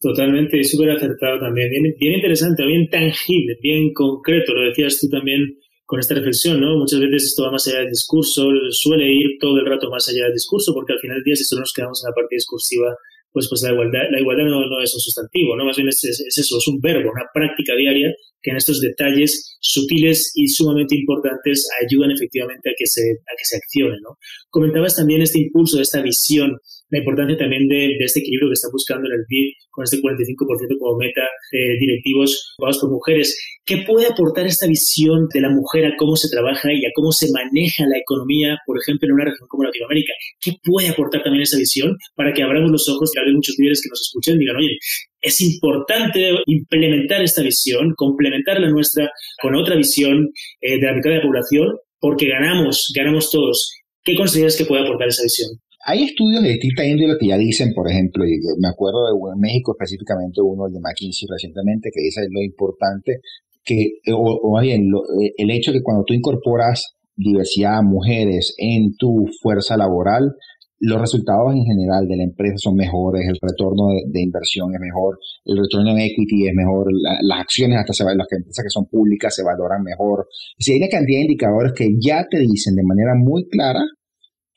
[0.00, 5.58] Totalmente, súper acertado también, bien, bien interesante, bien tangible, bien concreto, lo decías tú también
[5.86, 6.76] con esta reflexión, ¿no?
[6.76, 10.24] Muchas veces esto va más allá del discurso, suele ir todo el rato más allá
[10.24, 12.94] del discurso, porque al final del día si solo nos quedamos en la parte discursiva,
[13.32, 15.64] pues, pues la igualdad, la igualdad no, es un sustantivo, ¿no?
[15.64, 19.56] Más bien es, es, eso, es un verbo, una práctica diaria que en estos detalles
[19.60, 24.18] sutiles y sumamente importantes ayudan efectivamente a que se, a que se accione, ¿no?
[24.50, 26.58] Comentabas también este impulso, esta visión
[26.90, 30.78] la importancia también de, este equilibrio que está buscando en el BID con este 45%
[30.78, 31.22] como meta
[31.52, 33.36] de directivos ocupados por mujeres.
[33.64, 37.12] ¿Qué puede aportar esta visión de la mujer a cómo se trabaja y a cómo
[37.12, 40.12] se maneja la economía, por ejemplo, en una región como Latinoamérica?
[40.40, 43.82] ¿Qué puede aportar también esa visión para que abramos los ojos, que haya muchos líderes
[43.82, 44.78] que nos escuchen y digan, oye,
[45.20, 49.10] es importante implementar esta visión, complementar la nuestra
[49.42, 53.72] con otra visión eh, de la mitad de la población, porque ganamos, ganamos todos.
[54.02, 55.50] ¿Qué consideras que puede aportar esa visión?
[55.88, 59.72] Hay estudios de distinta índole que ya dicen, por ejemplo, y me acuerdo de México
[59.72, 63.20] específicamente, uno de McKinsey recientemente, que dice lo importante
[63.64, 69.24] que, o, bien, eh, el hecho de que cuando tú incorporas diversidad, mujeres en tu
[69.40, 70.34] fuerza laboral,
[70.78, 75.18] los resultados en general de la empresa son mejores, el retorno de, inversión es mejor,
[75.46, 76.88] el retorno en equity es mejor,
[77.22, 80.28] las acciones hasta se las empresas que son públicas se valoran mejor.
[80.58, 83.80] Si hay una cantidad de indicadores que ya te dicen de manera muy clara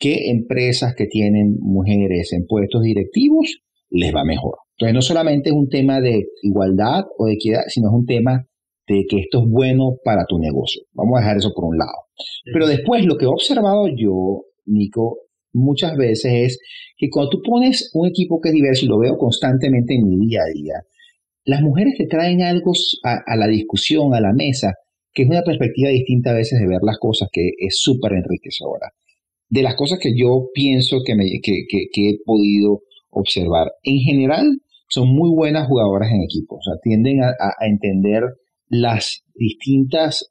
[0.01, 3.59] qué empresas que tienen mujeres en puestos directivos
[3.89, 4.55] les va mejor.
[4.77, 8.47] Entonces, no solamente es un tema de igualdad o de equidad, sino es un tema
[8.87, 10.81] de que esto es bueno para tu negocio.
[10.93, 12.09] Vamos a dejar eso por un lado.
[12.51, 15.19] Pero después, lo que he observado yo, Nico,
[15.53, 16.59] muchas veces es
[16.97, 20.17] que cuando tú pones un equipo que es diverso, y lo veo constantemente en mi
[20.25, 20.73] día a día,
[21.45, 22.71] las mujeres te traen algo
[23.03, 24.73] a, a la discusión, a la mesa,
[25.13, 28.89] que es una perspectiva distinta a veces de ver las cosas, que es súper enriquecedora
[29.51, 34.61] de las cosas que yo pienso que, me, que, que, he podido observar, en general
[34.89, 38.23] son muy buenas jugadoras en equipo, o sea, tienden a, entender
[38.69, 40.29] las distintas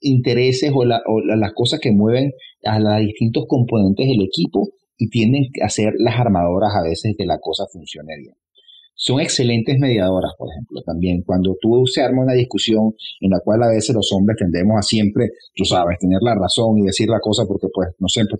[0.00, 2.32] intereses o, la, o, las cosas que mueven
[2.64, 7.26] a los distintos componentes del equipo y tienden a ser las armadoras a veces que
[7.26, 8.34] la cosa funcione bien
[8.94, 11.22] son excelentes mediadoras, por ejemplo, también.
[11.22, 14.82] Cuando tú se arma una discusión en la cual a veces los hombres tendemos a
[14.82, 18.36] siempre, tú sabes, tener la razón y decir la cosa porque pues no siempre,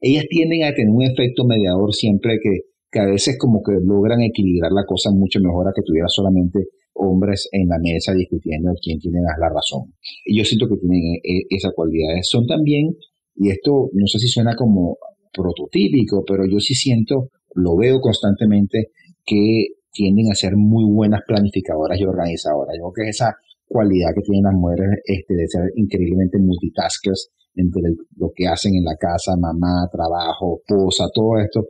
[0.00, 4.20] ellas tienden a tener un efecto mediador siempre que, que a veces como que logran
[4.22, 8.98] equilibrar la cosa mucho mejor a que tuviera solamente hombres en la mesa discutiendo quién
[8.98, 9.94] tiene la razón.
[10.24, 12.28] Y yo siento que tienen e, e, esas cualidades.
[12.28, 12.96] Son también,
[13.36, 14.98] y esto no sé si suena como
[15.32, 18.90] prototípico, pero yo sí siento, lo veo constantemente,
[19.24, 22.76] que tienden a ser muy buenas planificadoras y organizadoras.
[22.78, 23.34] Yo creo que esa
[23.66, 27.82] cualidad que tienen las mujeres este, de ser increíblemente multitaskers entre
[28.16, 31.66] lo que hacen en la casa, mamá, trabajo, esposa, todo esto,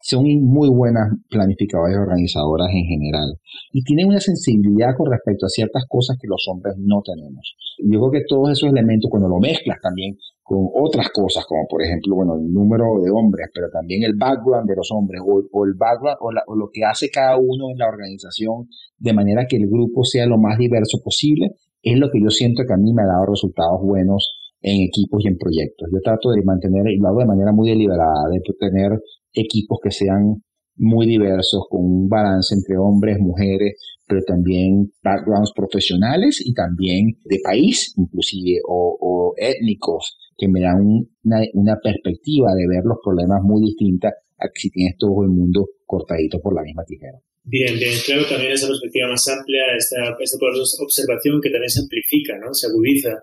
[0.00, 3.40] son muy buenas planificadoras y organizadoras en general.
[3.72, 7.56] Y tienen una sensibilidad con respecto a ciertas cosas que los hombres no tenemos.
[7.78, 11.82] Yo creo que todos esos elementos, cuando lo mezclas también con otras cosas, como por
[11.82, 15.72] ejemplo, bueno, el número de hombres, pero también el background de los hombres, o, el
[15.72, 20.04] background, o, lo que hace cada uno en la organización, de manera que el grupo
[20.04, 23.06] sea lo más diverso posible, es lo que yo siento que a mí me ha
[23.06, 25.88] dado resultados buenos en equipos y en proyectos.
[25.90, 29.00] Yo trato de mantener, y lo hago de manera muy deliberada, de tener
[29.32, 30.44] equipos que sean
[30.76, 37.38] muy diversos, con un balance entre hombres, mujeres, pero también backgrounds profesionales y también de
[37.42, 44.08] país, inclusive, o étnicos, que me dan una, perspectiva de ver los problemas muy distinta
[44.38, 47.18] a que si tienes todo el mundo cortadito por la misma tijera.
[47.44, 50.38] Bien, bien, claro, también esa perspectiva más amplia, esta, esta
[50.80, 52.54] observación que también se amplifica, ¿no?
[52.54, 53.20] se agudiza,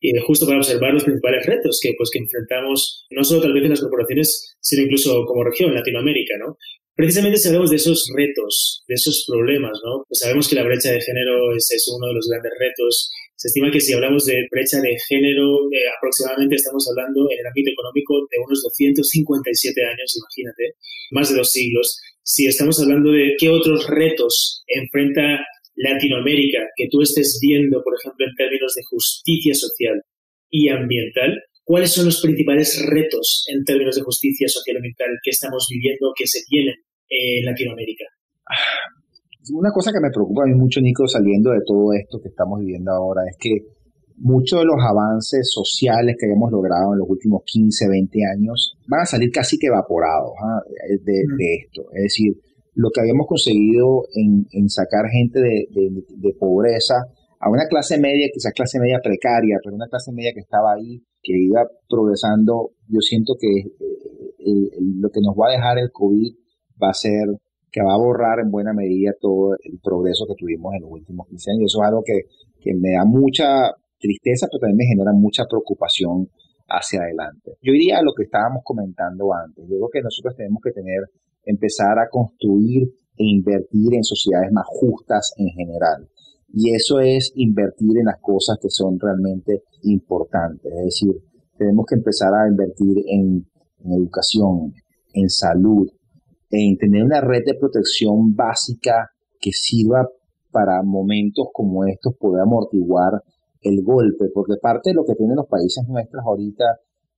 [0.00, 3.64] y justo para observar los principales retos que, pues, que enfrentamos, no solo tal vez
[3.64, 6.56] en las corporaciones, sino incluso como región, Latinoamérica, ¿no?
[6.96, 10.04] Precisamente sabemos de esos retos, de esos problemas, ¿no?
[10.08, 13.48] Pues sabemos que la brecha de género es, es uno de los grandes retos se
[13.48, 17.70] estima que si hablamos de brecha de género, eh, aproximadamente estamos hablando en el ámbito
[17.70, 20.76] económico de unos 257 años, imagínate,
[21.12, 21.98] más de dos siglos.
[22.22, 25.40] si estamos hablando de qué otros retos enfrenta
[25.74, 30.02] Latinoamérica que tú estés viendo, por ejemplo, en términos de justicia social
[30.50, 31.32] y ambiental,
[31.64, 36.12] ¿cuáles son los principales retos en términos de justicia social y ambiental que estamos viviendo,
[36.14, 36.74] que se tienen
[37.08, 38.04] en Latinoamérica?
[39.48, 42.60] Una cosa que me preocupa a mí mucho, Nico, saliendo de todo esto que estamos
[42.60, 43.64] viviendo ahora, es que
[44.20, 49.00] muchos de los avances sociales que hemos logrado en los últimos 15, 20 años van
[49.00, 50.60] a salir casi que evaporados ¿ah?
[51.02, 51.88] de, esto.
[51.94, 52.36] Es decir,
[52.74, 57.06] lo que habíamos conseguido en, sacar gente de, pobreza
[57.40, 61.02] a una clase media, quizás clase media precaria, pero una clase media que estaba ahí,
[61.22, 66.34] que iba progresando, yo siento que eh, lo que nos va a dejar el COVID
[66.82, 67.26] va a ser
[67.70, 71.28] que va a borrar en buena medida todo el progreso que tuvimos en los últimos
[71.28, 71.72] 15 años.
[71.72, 72.22] Eso es algo que,
[72.60, 76.28] que me da mucha tristeza, pero también me genera mucha preocupación
[76.68, 77.58] hacia adelante.
[77.62, 79.64] Yo iría a lo que estábamos comentando antes.
[79.68, 81.02] Yo creo que nosotros tenemos que tener,
[81.44, 86.08] empezar a construir e invertir en sociedades más justas en general.
[86.52, 90.72] Y eso es invertir en las cosas que son realmente importantes.
[90.72, 91.14] Es decir,
[91.56, 93.46] tenemos que empezar a invertir en,
[93.84, 94.72] en educación,
[95.12, 95.88] en salud,
[96.50, 99.10] en tener una red de protección básica
[99.40, 100.08] que sirva
[100.50, 103.22] para momentos como estos, poder amortiguar
[103.62, 106.64] el golpe, porque parte de lo que tienen los países nuestros ahorita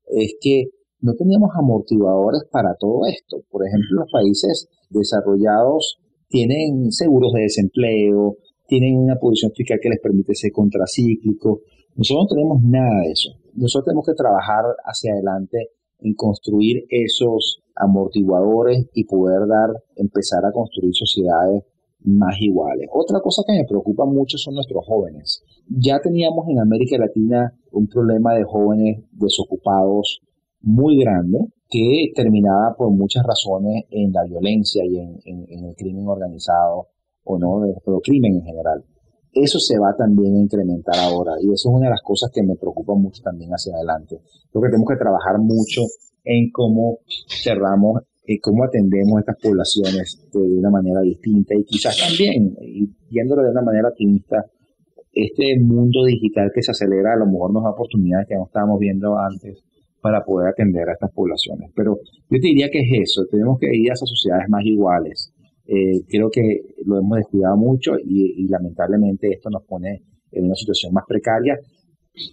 [0.06, 0.64] es que
[1.00, 3.42] no teníamos amortiguadores para todo esto.
[3.50, 10.00] Por ejemplo, los países desarrollados tienen seguros de desempleo, tienen una posición fiscal que les
[10.00, 11.60] permite ser contracíclico.
[11.96, 13.30] Nosotros no tenemos nada de eso.
[13.54, 15.70] Nosotros tenemos que trabajar hacia adelante
[16.02, 21.64] en construir esos amortiguadores y poder dar, empezar a construir sociedades
[22.04, 22.88] más iguales.
[22.92, 25.42] Otra cosa que me preocupa mucho son nuestros jóvenes.
[25.68, 30.20] Ya teníamos en América Latina un problema de jóvenes desocupados
[30.60, 31.38] muy grande
[31.68, 36.88] que terminaba por muchas razones en la violencia y en, el crimen organizado
[37.24, 38.84] o no, pero crimen en general.
[39.32, 42.42] Eso se va también a incrementar ahora y eso es una de las cosas que
[42.42, 44.20] me preocupa mucho también hacia adelante.
[44.50, 45.82] Creo que tenemos que trabajar mucho
[46.24, 51.98] en cómo cerramos y cómo atendemos a estas poblaciones de una manera distinta y quizás
[51.98, 52.56] también,
[53.10, 54.44] viéndolo de una manera optimista,
[55.12, 58.78] este mundo digital que se acelera a lo mejor nos da oportunidades que no estábamos
[58.78, 59.62] viendo antes
[60.00, 61.70] para poder atender a estas poblaciones.
[61.74, 65.32] Pero yo te diría que es eso, tenemos que ir a esas sociedades más iguales.
[65.66, 70.56] Eh, creo que lo hemos descuidado mucho y, y, lamentablemente esto nos pone en una
[70.56, 71.58] situación más precaria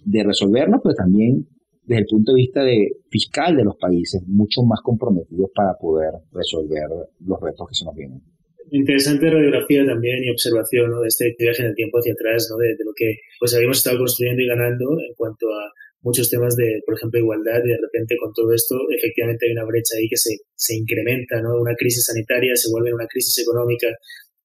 [0.04, 1.46] de resolverlo, pero también
[1.84, 6.12] desde el punto de vista de fiscal de los países, mucho más comprometidos para poder
[6.32, 6.86] resolver
[7.18, 8.22] los retos que se nos vienen.
[8.70, 12.56] Interesante radiografía también y observación de este viaje en el tiempo hacia atrás, ¿no?
[12.58, 15.66] de, lo que pues habíamos estado construyendo y ganando en cuanto a
[16.02, 19.64] muchos temas de, por ejemplo, igualdad y de repente con todo esto efectivamente hay una
[19.64, 21.60] brecha ahí que se, se incrementa, ¿no?
[21.60, 23.88] Una crisis sanitaria se vuelve una crisis económica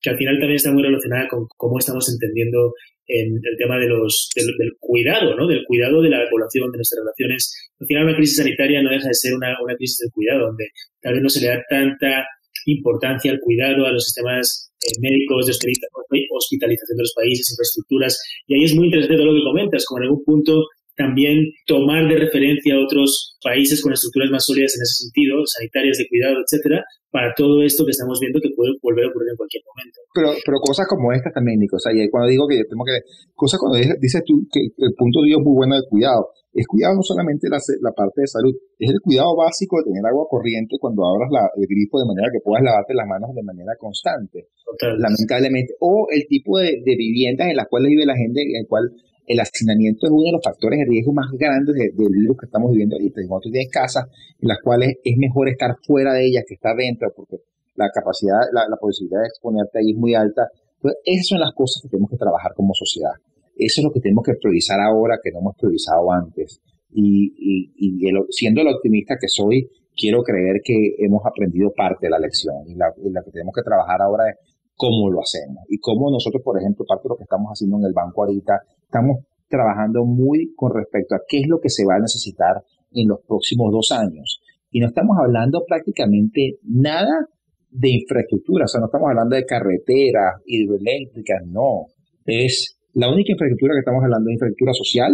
[0.02, 2.74] que al final también está muy relacionada con cómo estamos entendiendo
[3.08, 5.48] en el tema de los, del, cuidado, ¿no?
[5.48, 7.72] Del cuidado de la población, de nuestras relaciones.
[7.80, 10.70] Al final, una crisis sanitaria no deja de ser una, una crisis del cuidado, donde
[11.02, 12.26] tal vez no se le da tanta
[12.65, 18.20] importancia al cuidado, a los sistemas eh, médicos de hospitalización de los países, infraestructuras.
[18.48, 22.08] Y ahí es muy interesante todo lo que comentas, como en algún punto también tomar
[22.08, 26.38] de referencia a otros países con estructuras más sólidas en ese sentido, sanitarias, de cuidado,
[26.41, 29.99] etcétera, para todo esto que estamos viendo que puede volver a ocurrir en cualquier momento.
[30.12, 33.03] Pero, pero cosas como estas también, Nico, o sea, y cuando digo que tengo que,
[33.36, 36.67] cosas cuando dices tú que el punto de Dios es muy bueno de cuidado, es
[36.67, 40.23] cuidado no solamente la, la, parte de salud, es el cuidado básico de tener agua
[40.31, 43.75] corriente cuando abras la, el grifo de manera que puedas lavarte las manos de manera
[43.77, 44.47] constante,
[44.79, 48.67] lamentablemente, o el tipo de, de viviendas en las cuales vive la gente, en el
[48.67, 48.88] cual
[49.27, 52.71] el hacinamiento es uno de los factores de riesgo más grandes del virus que estamos
[52.71, 53.21] viviendo ahorita.
[53.21, 54.05] Y tú tienes casas
[54.39, 57.38] en las cuales es mejor estar fuera de ellas que estar dentro, porque
[57.75, 60.47] la capacidad, la, posibilidad de exponerte ahí es muy alta.
[60.77, 63.13] Entonces, esas son las cosas que tenemos que trabajar como sociedad.
[63.55, 66.61] Eso es lo que tenemos que priorizar ahora que no hemos priorizado antes.
[66.91, 67.33] Y,
[67.77, 72.67] y, siendo el optimista que soy, quiero creer que hemos aprendido parte de la lección.
[72.67, 74.38] Y la, y la que tenemos que trabajar ahora es
[74.75, 77.85] cómo lo hacemos y cómo nosotros, por ejemplo, parte de lo que estamos haciendo en
[77.85, 81.95] el banco ahorita, estamos trabajando muy con respecto a qué es lo que se va
[81.95, 84.41] a necesitar en los próximos dos años.
[84.71, 87.28] Y no estamos hablando prácticamente nada
[87.69, 91.88] de infraestructura, o sea, no estamos hablando de carreteras, hidroeléctricas, no.
[92.26, 95.11] Es la única infraestructura que estamos hablando de infraestructura social,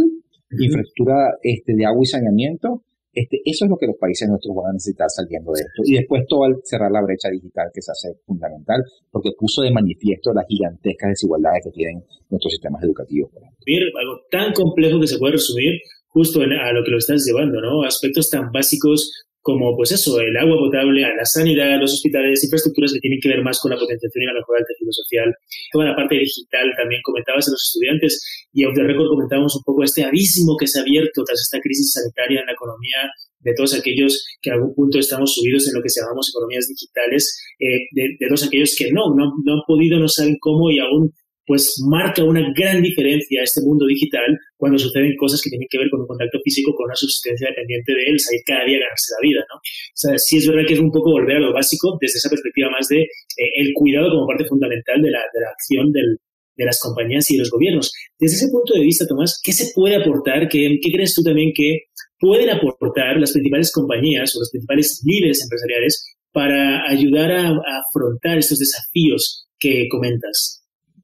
[0.60, 2.84] infraestructura este, de agua y saneamiento,
[3.14, 5.82] este, eso es lo que los países nuestros van a necesitar saliendo de esto.
[5.84, 9.72] Y después todo al cerrar la brecha digital que se hace fundamental, porque puso de
[9.72, 13.32] manifiesto las gigantescas desigualdades que tienen nuestros sistemas educativos.
[13.36, 17.84] Algo tan complejo que se puede resumir justo a lo que lo estás llevando, ¿no?
[17.84, 19.12] Aspectos tan básicos
[19.42, 23.42] como pues eso, el agua potable, la sanidad, los hospitales, infraestructuras que tienen que ver
[23.42, 25.36] más con la potenciación y la mejora del tejido social,
[25.72, 28.22] toda la parte digital también comentabas a los estudiantes
[28.54, 31.60] y off the record comentábamos un poco este abismo que se ha abierto tras esta
[31.60, 33.10] crisis sanitaria en la economía
[33.42, 37.42] de todos aquellos que en algún punto estamos subidos en lo que llamamos economías digitales,
[37.60, 40.78] eh, de, de, todos aquellos que no, no, no han podido, no saben cómo y
[40.78, 41.12] aún
[41.52, 45.90] pues marca una gran diferencia este mundo digital cuando suceden cosas que tienen que ver
[45.90, 49.12] con un contacto físico, con una subsistencia dependiente de él, salir cada día a ganarse
[49.12, 49.56] la vida, ¿no?
[49.60, 52.30] O sea, sí es verdad que es un poco volver a lo básico desde esa
[52.30, 56.24] perspectiva más de eh, el cuidado como parte fundamental de la, de la acción del,
[56.56, 57.92] de las compañías y de los gobiernos.
[58.18, 60.48] Desde ese punto de vista, Tomás, ¿qué se puede aportar?
[60.48, 65.44] ¿Qué, qué crees tú también que pueden aportar las principales compañías o los principales líderes
[65.44, 70.61] empresariales para ayudar a, a afrontar estos desafíos que comentas?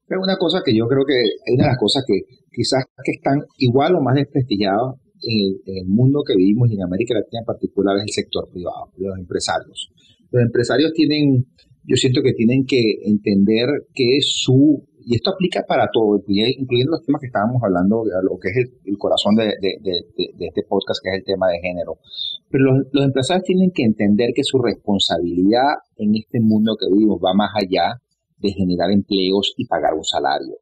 [0.08, 3.12] Es una cosa que yo creo que es una de las cosas que quizás que
[3.12, 7.45] están igual o más desprestigiadas en el, mundo que vivimos y en América Latina en
[7.45, 9.91] particular es el sector privado, los empresarios.
[10.32, 11.45] Los empresarios tienen,
[11.84, 17.05] yo siento que tienen que entender que su, y esto aplica para todo, incluyendo los
[17.05, 19.53] temas que estábamos hablando, lo que es el, corazón de,
[20.39, 21.97] este podcast, que es el tema de género.
[22.49, 27.34] Pero los empresarios tienen que entender que su responsabilidad en este mundo que vivimos va
[27.34, 27.99] más allá
[28.38, 30.56] de generar empleos y pagar un salario.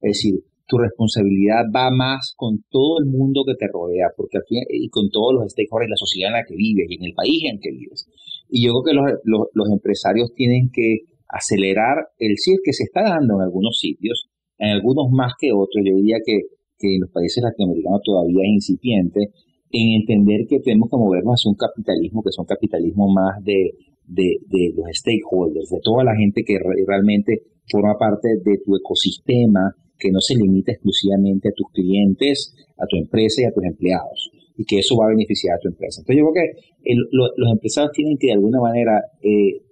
[0.00, 4.38] Es decir, tu responsabilidad va más con todo el mundo que te rodea, porque
[4.70, 7.42] y con todos los stakeholders, la sociedad en la que vives y en el país
[7.50, 8.08] en que vives.
[8.48, 13.02] Y yo creo que los, los, empresarios tienen que acelerar el CIR que se está
[13.02, 15.84] dando en algunos sitios, en algunos más que otros.
[15.84, 16.40] Yo diría que,
[16.78, 19.28] que en los países latinoamericanos todavía es incipiente,
[19.72, 23.72] en entender que tenemos que movernos hacia un capitalismo que es un capitalismo más de,
[24.06, 24.38] de,
[24.74, 30.20] los stakeholders, de toda la gente que realmente forma parte de tu ecosistema, que no
[30.20, 34.78] se limita exclusivamente a tus clientes, a tu empresa y a tus empleados, y que
[34.78, 36.00] eso va a beneficiar a tu empresa.
[36.00, 39.62] Entonces yo creo que los empresarios tienen que de alguna manera eh,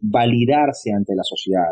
[0.00, 1.66] validarse ante la sociedad,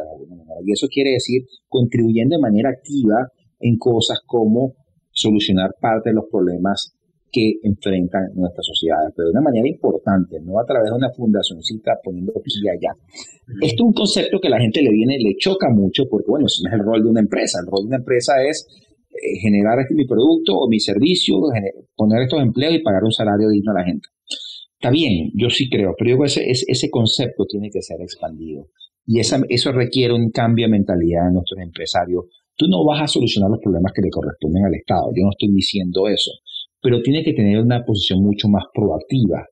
[0.64, 3.28] y eso quiere decir contribuyendo de manera activa
[3.60, 4.74] en cosas como
[5.12, 6.95] solucionar parte de los problemas
[7.30, 11.98] que enfrentan nuestras sociedades, pero de una manera importante, no a través de una fundacioncita
[12.02, 12.92] poniendo aquí y allá.
[13.60, 16.46] Esto es un concepto que a la gente le viene, le choca mucho, porque bueno,
[16.46, 17.58] ese no es el rol de una empresa.
[17.60, 18.66] El rol de una empresa es
[19.10, 21.36] eh, generar este, mi producto o mi servicio,
[21.94, 24.08] poner estos empleos y pagar un salario digno a la gente.
[24.74, 28.68] Está bien, yo sí creo, pero que ese, ese concepto tiene que ser expandido.
[29.06, 32.24] Y esa, eso requiere un cambio de mentalidad en nuestros empresarios.
[32.56, 35.12] Tú no vas a solucionar los problemas que le corresponden al Estado.
[35.14, 36.32] Yo no estoy diciendo eso
[36.82, 39.44] pero tiene que tener una posición mucho más proactiva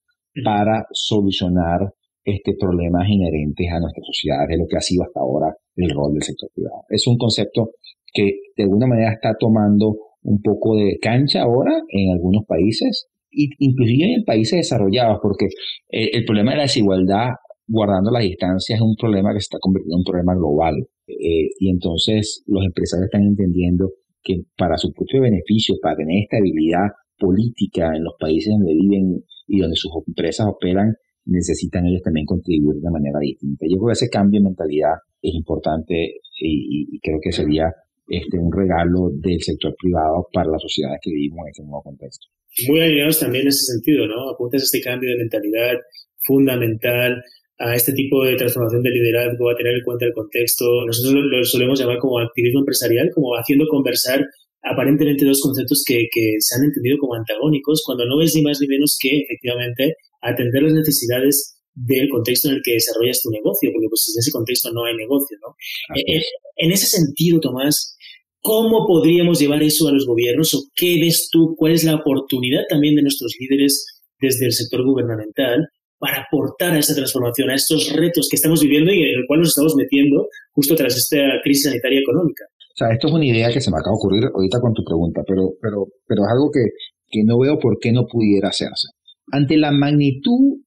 [0.44, 1.92] para solucionar
[2.24, 6.14] este problemas inherentes a nuestra sociedad, de lo que ha sido hasta ahora el rol
[6.14, 6.82] del sector privado.
[6.88, 7.70] Es un concepto
[8.12, 14.14] que de alguna manera está tomando un poco de cancha ahora en algunos países, inclusive
[14.14, 15.46] en países desarrollados, porque
[15.90, 17.30] eh, el problema de la desigualdad,
[17.66, 20.74] guardando las distancias, es un problema que se está convirtiendo en un problema global.
[21.06, 23.90] Eh, y entonces los empresarios están entendiendo
[24.22, 26.88] que para su propio beneficio, para tener estabilidad
[27.18, 30.94] política en los países donde viven y donde sus empresas operan,
[31.26, 33.66] necesitan ellos también contribuir de manera distinta.
[33.68, 37.72] Yo creo que ese cambio de mentalidad es importante y, creo que sería
[38.08, 42.26] este, un regalo del sector privado para las sociedades que vivimos en este nuevo contexto.
[42.68, 44.30] Muy alineados también en ese sentido, ¿no?
[44.30, 45.74] Apuntas a este cambio de mentalidad
[46.22, 47.22] fundamental
[47.58, 50.64] a este tipo de transformación de liderazgo, a tener en cuenta el contexto.
[50.86, 54.26] Nosotros lo solemos llamar como activismo empresarial, como haciendo conversar
[54.64, 58.58] aparentemente dos conceptos que, que, se han entendido como antagónicos, cuando no es ni más
[58.60, 63.70] ni menos que efectivamente atender las necesidades del contexto en el que desarrollas tu negocio,
[63.72, 65.54] porque pues sin ese contexto no hay negocio, ¿no?
[65.94, 66.22] En, eh,
[66.56, 67.96] en ese sentido, Tomás,
[68.40, 72.62] ¿cómo podríamos llevar eso a los gobiernos o qué ves tú, cuál es la oportunidad
[72.68, 73.86] también de nuestros líderes
[74.20, 78.92] desde el sector gubernamental para aportar a esta transformación, a estos retos que estamos viviendo
[78.92, 82.44] y en el cual nos estamos metiendo justo tras esta crisis sanitaria económica?
[82.74, 84.82] O sea, esto es una idea que se me acaba de ocurrir ahorita con tu
[84.82, 86.64] pregunta, pero, pero, pero es algo que,
[87.06, 88.88] que no veo por qué no pudiera hacerse.
[89.30, 90.58] Ante la magnitud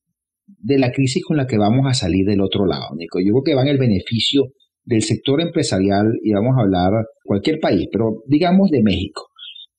[0.45, 3.43] de la crisis con la que vamos a salir del otro lado, Nico, yo creo
[3.43, 4.53] que va en el beneficio
[4.85, 6.93] del sector empresarial y vamos a hablar
[7.25, 9.27] cualquier país, pero digamos de México,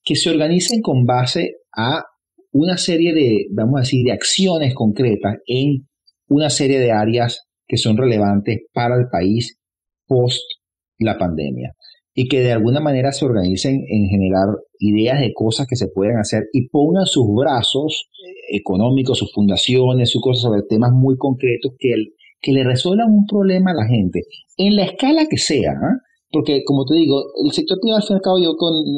[0.03, 2.03] que se organicen con base a
[2.51, 5.87] una serie de, vamos a decir, de acciones concretas en
[6.27, 9.59] una serie de áreas que son relevantes para el país
[10.05, 10.43] post
[10.99, 11.73] la pandemia
[12.13, 14.47] y que de alguna manera se organicen en generar
[14.79, 18.09] ideas de cosas que se pueden hacer y pongan sus brazos
[18.51, 21.93] económicos, sus fundaciones, sus cosas sobre temas muy concretos que,
[22.41, 24.23] que le resuelvan un problema a la gente,
[24.57, 25.97] en la escala que sea, ¿ah?
[26.31, 28.53] porque como te digo, el sector privado al fin y al cabo yo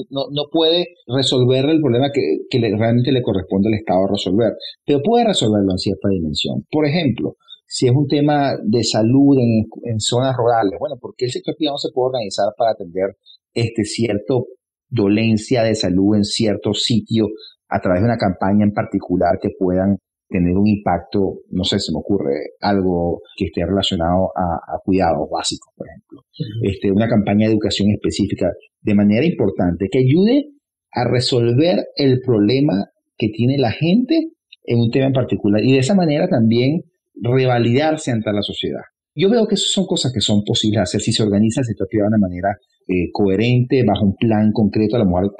[0.09, 4.53] no, no, puede resolver el problema que, que realmente le corresponde al Estado resolver,
[4.85, 6.65] pero puede resolverlo en cierta dimensión.
[6.69, 7.37] Por ejemplo,
[7.71, 11.55] si es un tema de salud en, en zonas rurales, bueno, ¿por qué el sector
[11.55, 13.15] privado no se puede organizar para atender
[13.53, 14.47] este cierto
[14.89, 17.29] dolencia de salud en ciertos sitios
[17.69, 21.93] a través de una campaña en particular que puedan tener un impacto, no sé, se
[21.93, 26.23] me ocurre algo que esté relacionado a, cuidados básicos, por ejemplo.
[26.63, 28.51] este, una campaña de educación específica
[28.81, 30.49] de manera importante que ayude
[30.91, 34.31] a resolver el problema que tiene la gente
[34.65, 36.81] en un tema en particular y de esa manera también
[37.21, 38.81] revalidarse ante la sociedad.
[39.13, 41.87] Yo veo que son cosas que son posibles de hacer si se organiza el sector
[41.89, 42.57] privado de una manera
[42.87, 44.95] eh, coherente, bajo un plan concreto.
[44.95, 45.35] A lo mejor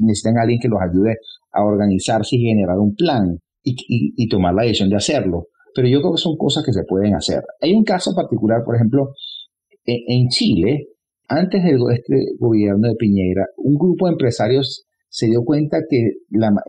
[0.00, 1.16] necesitan a alguien que los ayude
[1.52, 5.46] a organizarse y generar un plan y, tomar la decisión de hacerlo.
[5.74, 7.42] Pero yo creo que son cosas que se pueden hacer.
[7.60, 9.12] Hay un caso particular, por ejemplo,
[9.84, 10.88] en, Chile,
[11.28, 16.12] antes del este gobierno de Piñera, un grupo de empresarios se dio cuenta que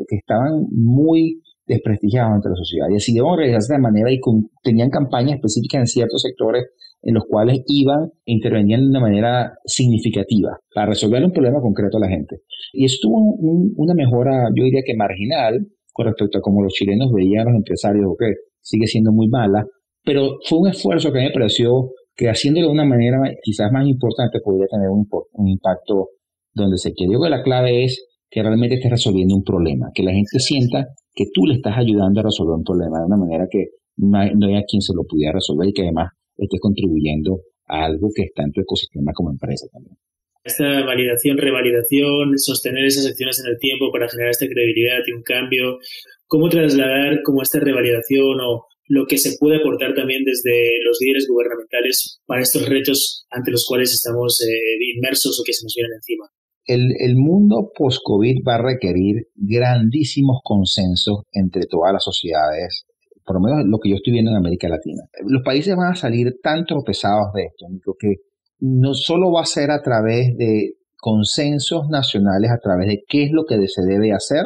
[0.09, 4.19] estaban muy desprestigiados ante la sociedad y decidieron organizarse de manera y
[4.63, 6.65] tenían campañas específicas en ciertos sectores
[7.01, 11.97] en los cuales iban e intervenían de una manera significativa para resolver un problema concreto
[11.97, 12.41] a la gente.
[12.73, 13.37] Y esto tuvo
[13.77, 17.57] una mejora, yo diría que marginal, con respecto a cómo los chilenos veían a los
[17.57, 19.65] empresarios, que sigue siendo muy mala,
[20.03, 24.39] pero fue un esfuerzo que me pareció que haciéndolo de una manera quizás más importante
[24.43, 25.07] podría tener un,
[25.47, 26.09] impacto
[26.53, 27.13] donde se quiere.
[27.13, 30.39] Yo creo que la clave es que realmente estés resolviendo un problema, que la gente
[30.39, 30.87] sienta
[31.19, 34.29] que tú le estás ayudando a resolver un problema de una manera que no hay,
[34.31, 38.43] a quien se lo pudiera resolver y que además estés contribuyendo a algo que está
[38.43, 39.97] en tu ecosistema como empresa también
[40.41, 45.21] esta validación, revalidación, sostener esas acciones en el tiempo para generar esta credibilidad y un
[45.21, 45.79] cambio,
[46.27, 51.27] cómo trasladar como esta revalidación o lo que se puede aportar también desde los líderes
[51.27, 55.97] gubernamentales para estos retos ante los cuales estamos eh, inmersos o que se nos vienen
[55.97, 56.25] encima.
[56.69, 62.85] El, el mundo post-COVID va a requerir grandísimos consensos entre todas las sociedades,
[63.25, 65.01] por lo menos lo que yo estoy viendo en América Latina.
[65.25, 67.65] Los países van a salir tan tropezados de esto,
[67.99, 68.15] que
[68.59, 73.31] no solo va a ser a través de consensos nacionales, a través de qué es
[73.31, 74.43] lo que se debe hacer,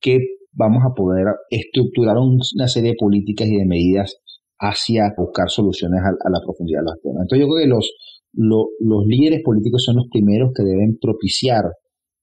[0.00, 0.18] que
[0.52, 4.16] vamos a poder estructurar una serie de políticas y de medidas
[4.58, 7.22] hacia buscar soluciones a, la profundidad de los temas.
[7.22, 7.92] Entonces yo creo que los,
[8.32, 11.64] los líderes políticos son los primeros que deben propiciar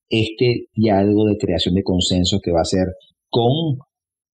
[0.10, 2.88] este diálogo de creación de consensos que va a ser
[3.30, 3.78] con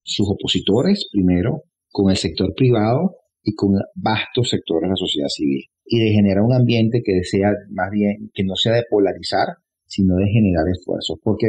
[0.04, 5.64] sus opositores, primero, con el sector privado y con vastos sectores de la sociedad civil.
[5.86, 9.48] Y de generar un ambiente que sea más bien, que no sea de polarizar,
[9.86, 11.48] sino de generar esfuerzos, porque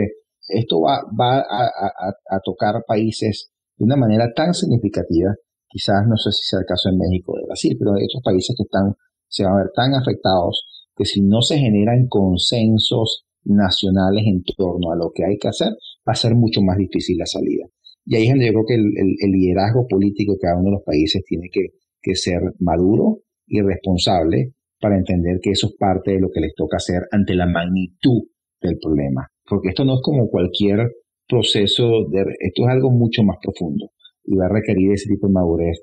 [0.48, 5.34] esto va, va a, tocar países de una manera tan significativa,
[5.68, 8.22] quizás no sé si sea el caso en México o de Brasil, pero hay otros
[8.24, 8.94] países que están,
[9.30, 14.92] se van a ver tan afectados que si no se generan consensos nacionales en torno
[14.92, 15.70] a lo que hay que hacer,
[16.06, 17.64] va a ser mucho más difícil la salida.
[18.04, 20.82] Y ahí es donde yo creo que el, liderazgo político de cada uno de los
[20.84, 21.68] países tiene que,
[22.02, 26.54] que ser maduro, y responsable para entender que eso es parte de lo que les
[26.54, 28.22] toca hacer ante la magnitud
[28.62, 29.28] del problema.
[29.46, 30.92] Porque esto no es como cualquier
[31.28, 33.90] proceso, de, esto es algo mucho más profundo
[34.24, 35.82] y va a requerir ese tipo de madurez.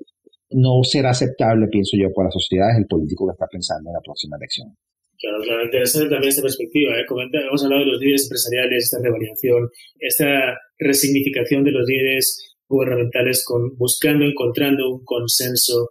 [0.51, 4.01] No será aceptable, pienso yo, para las sociedades el político que está pensando en la
[4.01, 4.75] próxima elección.
[5.19, 6.93] Claro, claro, interesante también esta perspectiva.
[6.93, 7.05] ¿eh?
[7.07, 9.69] hemos hablado de los líderes empresariales, esta revalidación,
[9.99, 15.89] esta resignificación de los líderes gubernamentales con, buscando, encontrando un consenso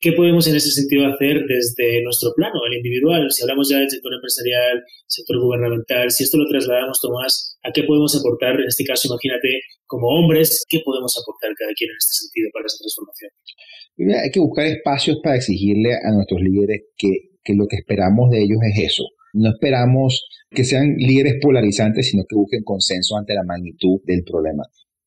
[0.00, 3.26] ¿Qué podemos en ese sentido hacer desde nuestro plano, el individual?
[3.32, 4.78] Si hablamos ya del sector empresarial,
[5.08, 8.54] sector gubernamental, si esto lo trasladamos, Tomás, ¿a qué podemos aportar?
[8.60, 12.66] En este caso, imagínate, como hombres, ¿qué podemos aportar cada quien en este sentido para
[12.66, 13.30] esa transformación?
[14.22, 18.38] Hay que buscar espacios para exigirle a nuestros líderes que, que lo que esperamos de
[18.44, 19.02] ellos es eso.
[19.34, 24.62] No esperamos que sean líderes polarizantes, sino que busquen consenso ante la magnitud del problema.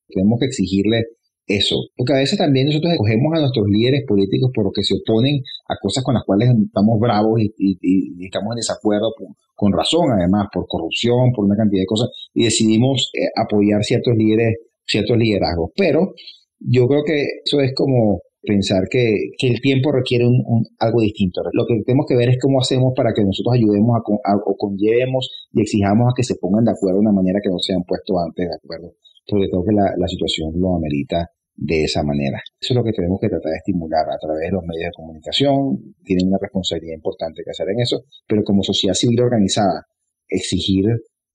[0.08, 1.04] Tenemos que exigirle
[1.46, 1.76] eso.
[1.96, 5.42] Porque a veces también nosotros escogemos a nuestros líderes políticos por lo que se oponen
[5.68, 9.12] a cosas con las cuales estamos bravos y, estamos en desacuerdo
[9.54, 14.14] con razón, además, por corrupción, por una cantidad de cosas, y decidimos eh, apoyar ciertos
[14.16, 15.70] líderes, ciertos liderazgos.
[15.76, 16.14] Pero
[16.58, 21.42] yo creo que eso es como pensar que, el tiempo requiere un, algo distinto.
[21.52, 25.30] Lo que tenemos que ver es cómo hacemos para que nosotros ayudemos a, o conllevemos
[25.52, 27.84] y exijamos a que se pongan de acuerdo de una manera que no se han
[27.84, 28.94] puesto antes de acuerdo
[29.26, 32.42] porque creo que la, situación lo amerita de esa manera.
[32.60, 34.96] Eso es lo que tenemos que tratar de estimular a través de los medios de
[34.96, 35.94] comunicación.
[36.02, 39.86] Tienen una responsabilidad importante que hacer en eso, pero como sociedad civil organizada,
[40.28, 40.86] exigir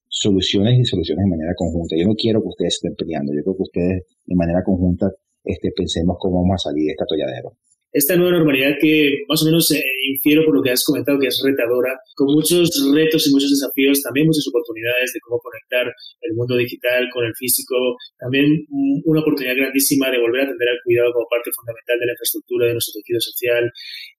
[0.09, 1.95] soluciones y soluciones de manera conjunta.
[1.95, 5.11] Yo no quiero que ustedes estén peleando, yo creo que ustedes de manera conjunta
[5.43, 7.51] este, pensemos cómo vamos a salir de este atolladero.
[7.91, 9.81] Esta nueva normalidad que más o menos eh,
[10.17, 14.01] infiero por lo que has comentado que es retadora, con muchos retos y muchos desafíos,
[14.01, 17.75] también muchas oportunidades de cómo conectar el mundo digital con el físico,
[18.17, 18.65] también
[19.05, 22.67] una oportunidad grandísima de volver a atender al cuidado como parte fundamental de la infraestructura
[22.67, 23.63] de nuestro tejido social.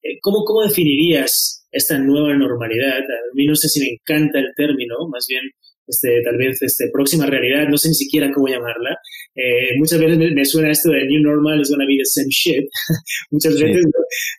[0.03, 3.03] Eh, ¿Cómo, cómo definirías esta nueva normalidad?
[3.03, 5.43] A mí no sé si me encanta el término, más bien
[5.89, 8.97] este, tal vez este, próxima realidad, no sé ni siquiera cómo llamarla.
[9.35, 12.65] Eh, muchas veces me, suena esto de New Normal is gonna be the same shit.
[13.31, 13.85] muchas veces,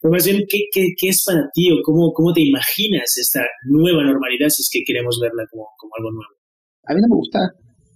[0.02, 3.42] pero más bien, ¿qué, ¿qué, qué, es para ti o cómo, cómo te imaginas esta
[3.66, 6.34] nueva normalidad si es que queremos verla como, como algo nuevo?
[6.86, 7.40] A mí no me gusta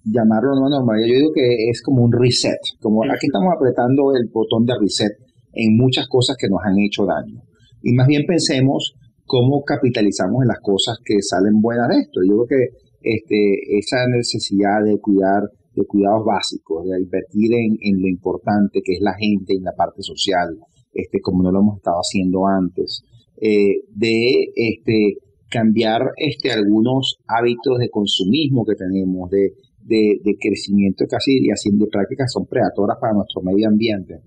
[0.03, 4.27] llamarlo nueva normalidad, yo digo que es como un reset, como aquí estamos apretando el
[4.31, 5.13] botón de reset
[5.53, 7.41] en muchas cosas que nos han hecho daño.
[7.81, 8.95] Y más bien pensemos
[9.25, 12.19] cómo capitalizamos en las cosas que salen buenas de esto.
[12.27, 15.43] Yo creo que este, esa necesidad de cuidar,
[15.75, 20.01] de cuidados básicos, de invertir en, lo importante que es la gente, en la parte
[20.01, 20.57] social,
[20.93, 23.03] este, como no lo hemos estado haciendo antes,
[23.41, 25.17] eh, de este,
[25.49, 31.87] cambiar este, algunos hábitos de consumismo que tenemos, de, de, de crecimiento casi y haciendo
[31.87, 34.21] prácticas son predatoras para nuestro medio ambiente.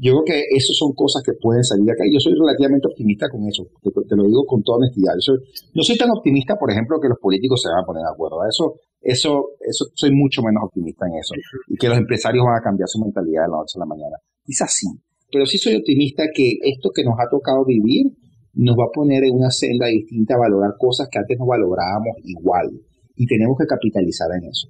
[0.00, 2.08] Yo creo que eso son cosas que pueden salir de acá.
[2.08, 5.12] Y yo soy relativamente optimista con eso, te, lo digo con toda honestidad.
[5.20, 8.40] Yo soy tan optimista, por ejemplo, que los políticos se van a poner de acuerdo.
[8.48, 11.36] Eso, eso, eso soy mucho menos optimista en eso.
[11.68, 14.16] Y que los empresarios van a cambiar su mentalidad de la noche a la mañana.
[14.40, 14.88] Quizás sí.
[15.30, 18.08] Pero sí soy optimista que esto que nos ha tocado vivir
[18.54, 22.16] nos va a poner en una senda distinta a valorar cosas que antes no valorábamos
[22.24, 22.72] igual.
[23.16, 24.68] Y tenemos que capitalizar en eso.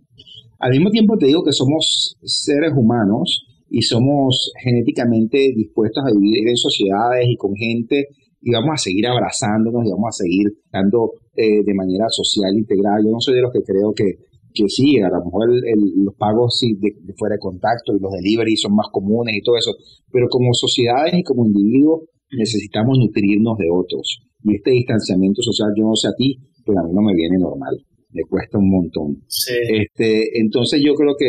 [0.59, 6.49] Al mismo tiempo te digo que somos seres humanos y somos genéticamente dispuestos a vivir
[6.49, 8.09] en sociedades y con gente
[8.43, 12.99] y vamos a seguir abrazándonos y vamos a seguir dando eh, de manera social integrada.
[13.05, 16.59] Yo no soy de los que creo que, que sí, a lo mejor los pagos
[16.59, 19.71] sí, de, fuera de contacto y los delivery son más comunes y todo eso,
[20.11, 24.27] pero como sociedades y como individuos necesitamos nutrirnos de otros.
[24.43, 27.39] Y este distanciamiento social, yo no sé a ti, pero a mí no me viene
[27.39, 27.77] normal
[28.13, 29.23] le cuesta un montón.
[29.27, 31.27] Este, entonces yo creo que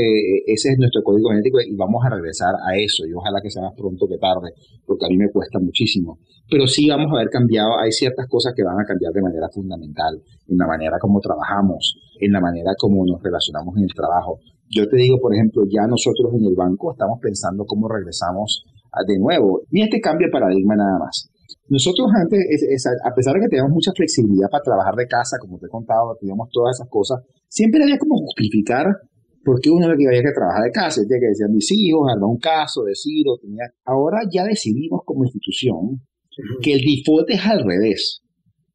[0.48, 3.62] ese es nuestro código genético y vamos a regresar a eso y ojalá que sea
[3.62, 4.52] más pronto que tarde,
[4.86, 6.20] porque a mí me cuesta muchísimo.
[6.50, 9.48] Pero sí vamos a haber cambiado, hay ciertas cosas que van a cambiar de manera
[9.50, 14.40] fundamental, en la manera como trabajamos, en la manera como nos relacionamos en el trabajo.
[14.70, 18.66] Yo te digo, por ejemplo, ya nosotros en el banco estamos pensando cómo regresamos
[19.08, 21.31] de nuevo, ni este cambio de paradigma nada más.
[21.72, 22.43] Nosotros antes,
[22.84, 26.17] a pesar de que teníamos mucha flexibilidad para trabajar de casa, como te he contado,
[26.19, 28.88] teníamos todas esas cosas, siempre había como justificar
[29.41, 30.99] por qué uno había que trabajar de casa.
[31.07, 33.38] Tenía que decir a mis hijos, armar un caso, decirlo.
[33.41, 33.72] Tenía...
[33.86, 36.03] Ahora ya decidimos como institución
[36.61, 38.19] que el default es al revés.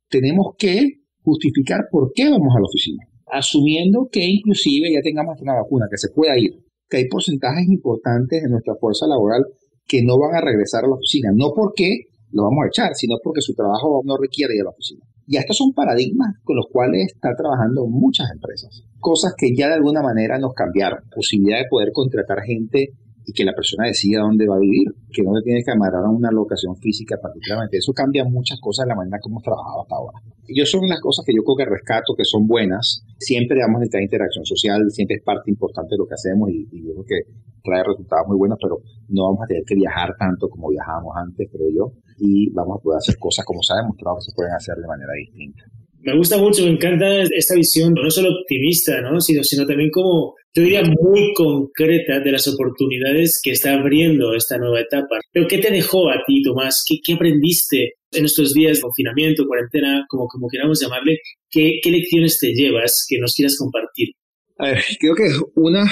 [0.08, 5.52] Tenemos que justificar por qué vamos a la oficina, asumiendo que inclusive ya tengamos una
[5.52, 9.44] vacuna, que se pueda ir, que hay porcentajes importantes de nuestra fuerza laboral
[9.86, 13.16] que no van a regresar a la oficina, no porque lo vamos a echar, sino
[13.22, 15.04] porque su trabajo no requiere ir a la oficina.
[15.26, 18.84] Y estos son paradigmas con los cuales están trabajando muchas empresas.
[19.00, 21.00] Cosas que ya de alguna manera nos cambiaron.
[21.14, 22.92] Posibilidad de poder contratar gente
[23.26, 26.06] y que la persona decida dónde va a vivir, que no le tiene que amarrar
[26.06, 27.78] a una locación física particularmente.
[27.78, 30.18] Eso cambia muchas cosas de la manera como hemos trabajado hasta ahora.
[30.46, 33.02] Y yo son las cosas que yo creo que rescato, que son buenas.
[33.18, 37.02] Siempre damos esta interacción social, siempre es parte importante de lo que hacemos y, yo
[37.02, 37.20] creo que
[37.66, 38.78] trae resultados muy buenos, pero
[39.10, 41.84] no vamos a tener que viajar tanto como viajábamos antes, creo yo,
[42.18, 44.86] y vamos a poder hacer cosas como se ha demostrado que se pueden hacer de
[44.86, 45.66] manera distinta.
[46.06, 47.04] Me gusta mucho, me encanta
[47.34, 49.20] esta visión, no solo optimista, ¿no?
[49.20, 54.80] Sino también como, yo diría, muy concreta de las oportunidades que está abriendo esta nueva
[54.80, 55.20] etapa.
[55.30, 56.82] Pero ¿qué te dejó a ti, Tomás?
[56.88, 61.18] ¿Qué, qué aprendiste en estos días de confinamiento, cuarentena, como, como queramos llamarle?
[61.50, 64.14] ¿Qué, ¿Qué lecciones te llevas que nos quieras compartir?
[64.58, 65.84] A ver, creo que una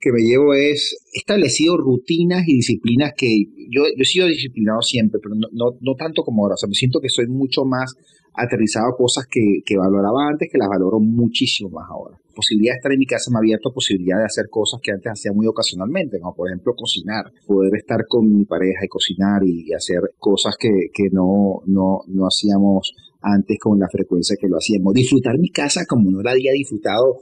[0.00, 3.28] que me llevo es establecido rutinas y disciplinas que
[3.70, 6.54] yo, yo he sido disciplinado siempre, pero no, no, no tanto como ahora.
[6.54, 7.94] O sea, me siento que soy mucho más
[8.34, 12.16] aterrizado a cosas que, que, valoraba antes, que las valoro muchísimo más ahora.
[12.34, 15.10] Posibilidad de estar en mi casa me ha abierto posibilidad de hacer cosas que antes
[15.10, 19.72] hacía muy ocasionalmente, como por ejemplo cocinar, poder estar con mi pareja y cocinar y,
[19.72, 24.94] hacer cosas que, que no, no, no hacíamos antes con la frecuencia que lo hacíamos.
[24.94, 27.18] Disfrutar mi casa como no la había disfrutado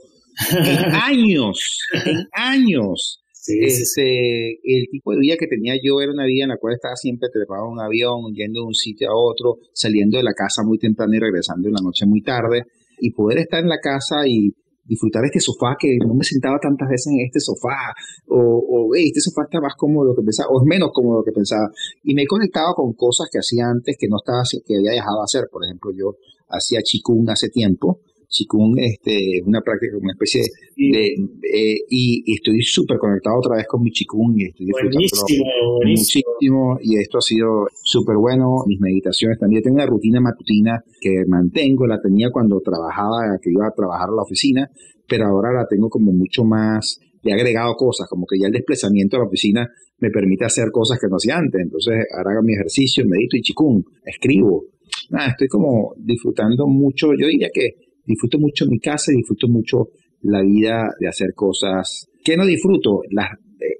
[0.51, 3.23] en años, en años.
[3.47, 6.95] este, El tipo de vida que tenía yo era una vida en la cual estaba
[6.95, 10.63] siempre trepado en un avión, yendo de un sitio a otro, saliendo de la casa
[10.63, 12.63] muy temprano y regresando en la noche muy tarde.
[12.99, 14.51] Y poder estar en la casa y
[14.87, 17.93] disfrutar este sofá que no me sentaba tantas veces en este sofá,
[18.27, 21.17] o, o este sofá está más cómodo de lo que pensaba, o es menos cómodo
[21.17, 21.69] de lo que pensaba.
[22.03, 25.19] Y me he conectado con cosas que hacía antes que no estaba, que había dejado
[25.19, 25.43] de hacer.
[25.51, 26.15] Por ejemplo, yo
[26.49, 27.99] hacía chikung hace tiempo,
[28.29, 30.43] Qigong, este, una práctica, una especie
[30.75, 31.07] de...
[31.07, 35.45] Eh, y, estoy súper conectado otra vez con mi Qigong y estoy buenísimo,
[35.83, 38.63] muchísimo y esto ha sido súper bueno.
[38.67, 39.63] Mis meditaciones también.
[39.63, 44.15] Tengo una rutina matutina que mantengo, la tenía cuando trabajaba, que iba a trabajar a
[44.15, 44.69] la oficina,
[45.07, 46.99] pero ahora la tengo como mucho más
[47.29, 49.69] he agregado cosas, como que ya el desplazamiento a la oficina
[49.99, 51.61] me permite hacer cosas que no hacía antes.
[51.61, 54.65] Entonces, ahora hago mi ejercicio, medito y chikung, escribo.
[55.09, 59.89] Nada, estoy como disfrutando mucho, yo diría que disfruto mucho mi casa y disfruto mucho
[60.21, 63.01] la vida de hacer cosas que no disfruto,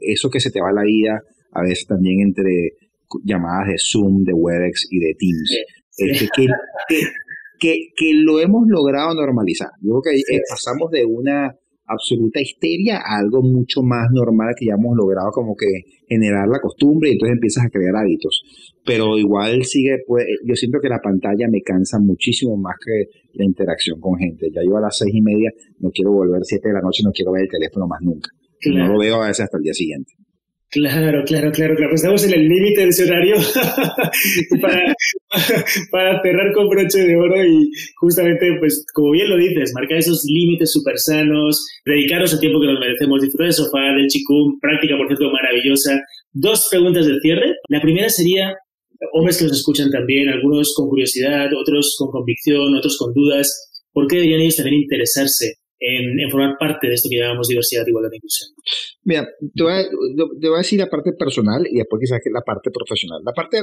[0.02, 1.22] eso que se te va la vida,
[1.52, 2.74] a veces también entre
[3.24, 5.58] llamadas de Zoom, de Webex y de Teams.
[5.98, 6.30] Este,
[7.60, 9.70] que, que, lo hemos logrado normalizar.
[9.82, 11.56] Yo creo que pasamos de una
[11.88, 15.68] absoluta histeria algo mucho más normal que ya hemos logrado como que
[16.08, 18.44] generar la costumbre y entonces empiezas a crear hábitos.
[18.86, 23.46] Pero igual sigue, pues, yo siento que la pantalla me cansa muchísimo más que la
[23.46, 24.48] interacción con gente.
[24.54, 27.12] Ya yo a las seis y media no quiero volver siete de la noche, no
[27.12, 28.30] quiero ver el teléfono más nunca.
[28.66, 30.14] No lo veo a veces hasta el día siguiente.
[30.70, 31.92] Claro, claro, claro, claro.
[31.92, 33.36] Pues estamos en el límite de ese horario
[34.62, 40.26] para, cerrar con broche de oro y justamente, pues, como bien lo dices, marcar esos
[40.26, 44.98] límites súper sanos, dedicaros el tiempo que nos merecemos, disfrutar del sofá, del chikung, práctica,
[44.98, 46.02] por cierto, maravillosa.
[46.34, 47.56] Dos preguntas de cierre.
[47.70, 48.54] La primera sería,
[49.14, 54.08] hombres que nos escuchan también, algunos con curiosidad, otros con convicción, otros con dudas, ¿por
[54.08, 58.18] qué deberían ellos también interesarse en, formar parte de esto que llamamos diversidad, igualdad e
[58.18, 58.50] inclusión?
[59.04, 62.42] Mira, te voy, a, te voy a decir la parte personal y después quizás la
[62.42, 63.22] parte profesional.
[63.24, 63.62] La parte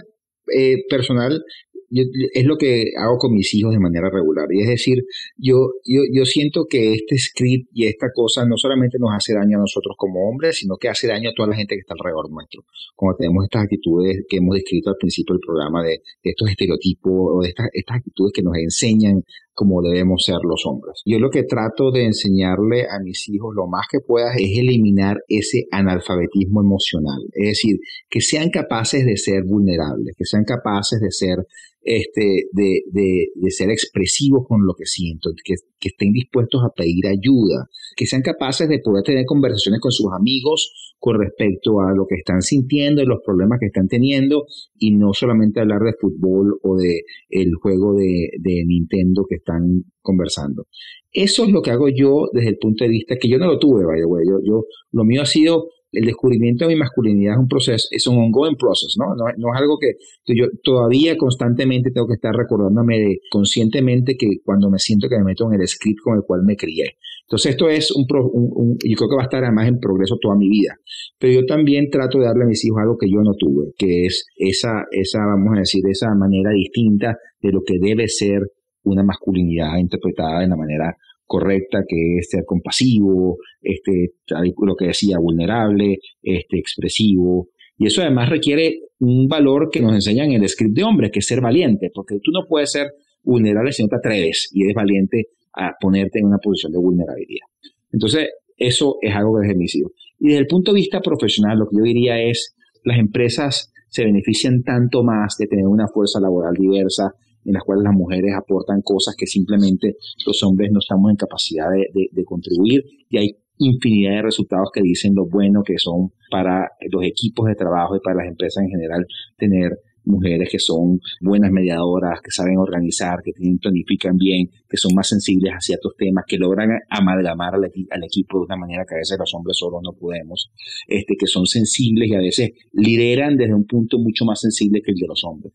[0.55, 1.43] eh, personal
[1.91, 4.47] es lo que hago con mis hijos de manera regular.
[4.51, 5.05] Y es decir,
[5.37, 9.59] yo, yo, yo siento que este script y esta cosa no solamente nos hace daño
[9.59, 12.31] a nosotros como hombres, sino que hace daño a toda la gente que está alrededor
[12.31, 12.65] nuestro.
[12.95, 17.43] Como tenemos estas actitudes que hemos descrito al principio del programa de, estos estereotipos o
[17.43, 19.23] de estas, estas actitudes que nos enseñan
[19.55, 21.01] cómo debemos ser los hombres.
[21.05, 25.19] Yo lo que trato de enseñarle a mis hijos lo más que pueda es eliminar
[25.29, 27.23] ese analfabetismo emocional.
[27.33, 27.79] Es decir,
[28.11, 31.39] que sean capaces de ser vulnerables, que sean capaces de ser
[31.85, 35.55] este, de, de, de, ser expresivos con lo que siento, que,
[35.87, 40.95] estén dispuestos a pedir ayuda, que sean capaces de poder tener conversaciones con sus amigos
[40.99, 44.47] con respecto a lo que están sintiendo y los problemas que están teniendo
[44.79, 50.67] y no solamente hablar de fútbol o de el juego de Nintendo que están conversando.
[51.13, 53.59] Eso es lo que hago yo desde el punto de vista que yo no lo
[53.59, 54.25] tuve, vaya, güey.
[54.29, 58.07] Yo, yo, lo mío ha sido el descubrimiento de mi masculinidad es un proceso, es
[58.07, 59.15] un ongoing process, ¿no?
[59.15, 59.93] No, es algo que
[60.35, 65.25] yo todavía constantemente tengo que estar recordándome de, conscientemente que cuando me siento que me
[65.25, 66.97] meto en el script con el cual me crié.
[67.23, 70.37] Entonces esto es un, un, yo creo que va a estar además en progreso toda
[70.37, 70.77] mi vida.
[71.19, 74.07] Pero yo también trato de darle a mis hijos algo que yo no tuve, que
[74.07, 78.41] es esa, esa, vamos a decir, esa manera distinta de lo que debe ser
[78.85, 85.19] una masculinidad interpretada de la manera correcta, que es ser compasivo, este, lo que decía,
[85.19, 87.49] vulnerable, este, expresivo.
[87.77, 91.19] Y eso además requiere un valor que nos enseñan en el script de hombres, que
[91.21, 92.89] es ser valiente, porque tú no puedes ser
[93.23, 97.47] vulnerable si no te atreves y eres valiente a ponerte en una posición de vulnerabilidad.
[97.93, 99.79] Entonces, eso es algo que desde
[100.19, 102.55] Y desde el punto de vista profesional, lo que yo diría es,
[102.85, 107.15] las empresas se benefician tanto más de tener una fuerza laboral diversa,
[107.45, 111.67] en las cuales las mujeres aportan cosas que simplemente los hombres no estamos en capacidad
[111.71, 117.05] de, contribuir y hay infinidad de resultados que dicen lo bueno que son para los
[117.05, 122.21] equipos de trabajo y para las empresas en general tener mujeres que son buenas mediadoras,
[122.23, 126.71] que saben organizar, que planifican bien, que son más sensibles a ciertos temas, que logran
[126.91, 130.51] amalgamar al, al, equipo de una manera que a veces los hombres solos no podemos,
[130.89, 134.93] este, que son sensibles y a veces lideran desde un punto mucho más sensible que
[134.93, 135.53] el de los hombres.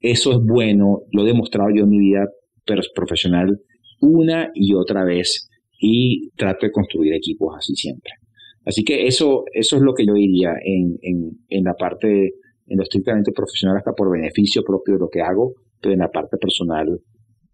[0.00, 2.26] Eso es bueno, lo he demostrado yo en mi vida
[2.94, 3.58] profesional
[4.00, 8.12] una y otra vez y trato de construir equipos así siempre.
[8.64, 12.30] Así que eso, eso es lo que yo diría en, en, en la parte,
[12.66, 16.10] en lo estrictamente profesional, hasta por beneficio propio de lo que hago, pero en la
[16.10, 17.00] parte personal,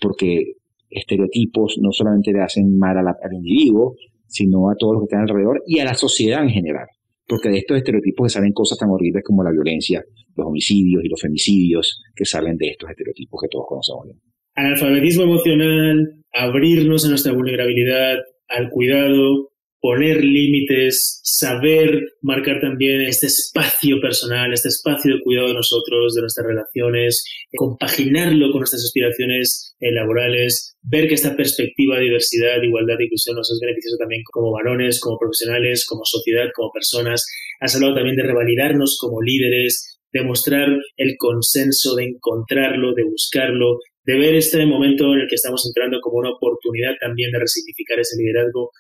[0.00, 0.54] porque
[0.90, 3.94] estereotipos no solamente le hacen mal al individuo,
[4.26, 6.86] sino a todos los que están alrededor y a la sociedad en general.
[7.26, 10.04] Porque de estos estereotipos salen cosas tan horribles como la violencia,
[10.36, 14.20] los homicidios y los femicidios que salen de estos estereotipos que todos conocemos bien.
[14.54, 18.16] Analfabetismo emocional, abrirnos a nuestra vulnerabilidad,
[18.48, 19.50] al cuidado,
[19.80, 26.20] poner límites, saber marcar también este espacio personal, este espacio de cuidado de nosotros, de
[26.20, 27.24] nuestras relaciones,
[27.56, 33.34] compaginarlo con nuestras aspiraciones eh, laborales, ver que esta perspectiva de diversidad, igualdad e inclusión
[33.34, 37.26] nos es beneficiosa también como varones, como profesionales, como sociedad, como personas.
[37.58, 44.14] Has hablado también de revalidarnos como líderes, demostrar el consenso, de encontrarlo, de buscarlo, de
[44.16, 48.14] ver este momento en el que estamos entrando como una oportunidad también de resignificar ese
[48.22, 48.70] liderazgo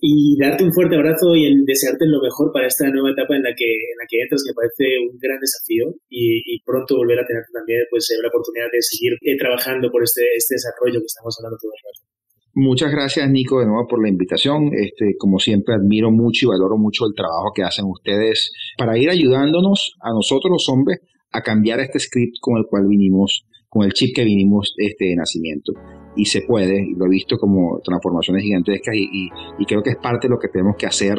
[0.00, 3.42] y darte un fuerte abrazo y en desearte lo mejor para esta nueva etapa en
[3.42, 7.26] la que, en la que entras, que parece un gran desafío y, pronto volver a
[7.26, 11.34] tener también pues, la oportunidad de seguir eh, trabajando por este, este desarrollo que estamos
[11.38, 12.08] hablando todos los
[12.54, 14.70] Muchas gracias, Nico, de nuevo por la invitación.
[14.74, 19.10] Este, como siempre, admiro mucho y valoro mucho el trabajo que hacen ustedes para ir
[19.10, 21.00] ayudándonos a nosotros los hombres
[21.30, 25.16] a cambiar este script con el cual vinimos con el chip que vinimos este, de
[25.16, 25.72] nacimiento.
[26.16, 29.96] Y se puede, y lo he visto como transformaciones gigantescas y, y creo que es
[29.96, 31.18] parte de lo que tenemos que hacer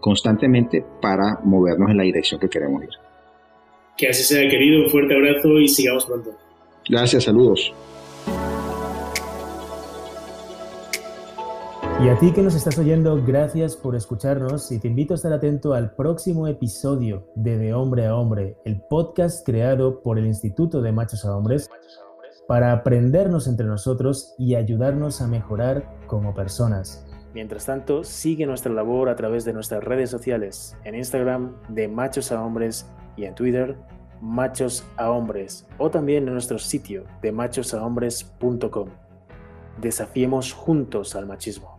[0.00, 2.90] constantemente para movernos en la dirección que queremos ir.
[3.96, 4.84] Que así sea, querido.
[4.84, 6.30] Un fuerte abrazo y sigamos pronto.
[6.88, 7.72] Gracias, saludos.
[12.00, 15.32] Y a ti que nos estás oyendo, gracias por escucharnos y te invito a estar
[15.32, 20.80] atento al próximo episodio de De Hombre a Hombre, el podcast creado por el Instituto
[20.80, 21.68] de Machos a Hombres
[22.46, 27.04] para aprendernos entre nosotros y ayudarnos a mejorar como personas.
[27.34, 32.30] Mientras tanto, sigue nuestra labor a través de nuestras redes sociales, en Instagram de Machos
[32.30, 32.86] a Hombres
[33.16, 33.76] y en Twitter
[34.20, 38.88] Machos a Hombres o también en nuestro sitio de machosahombres.com.
[39.80, 41.77] Desafiemos juntos al machismo.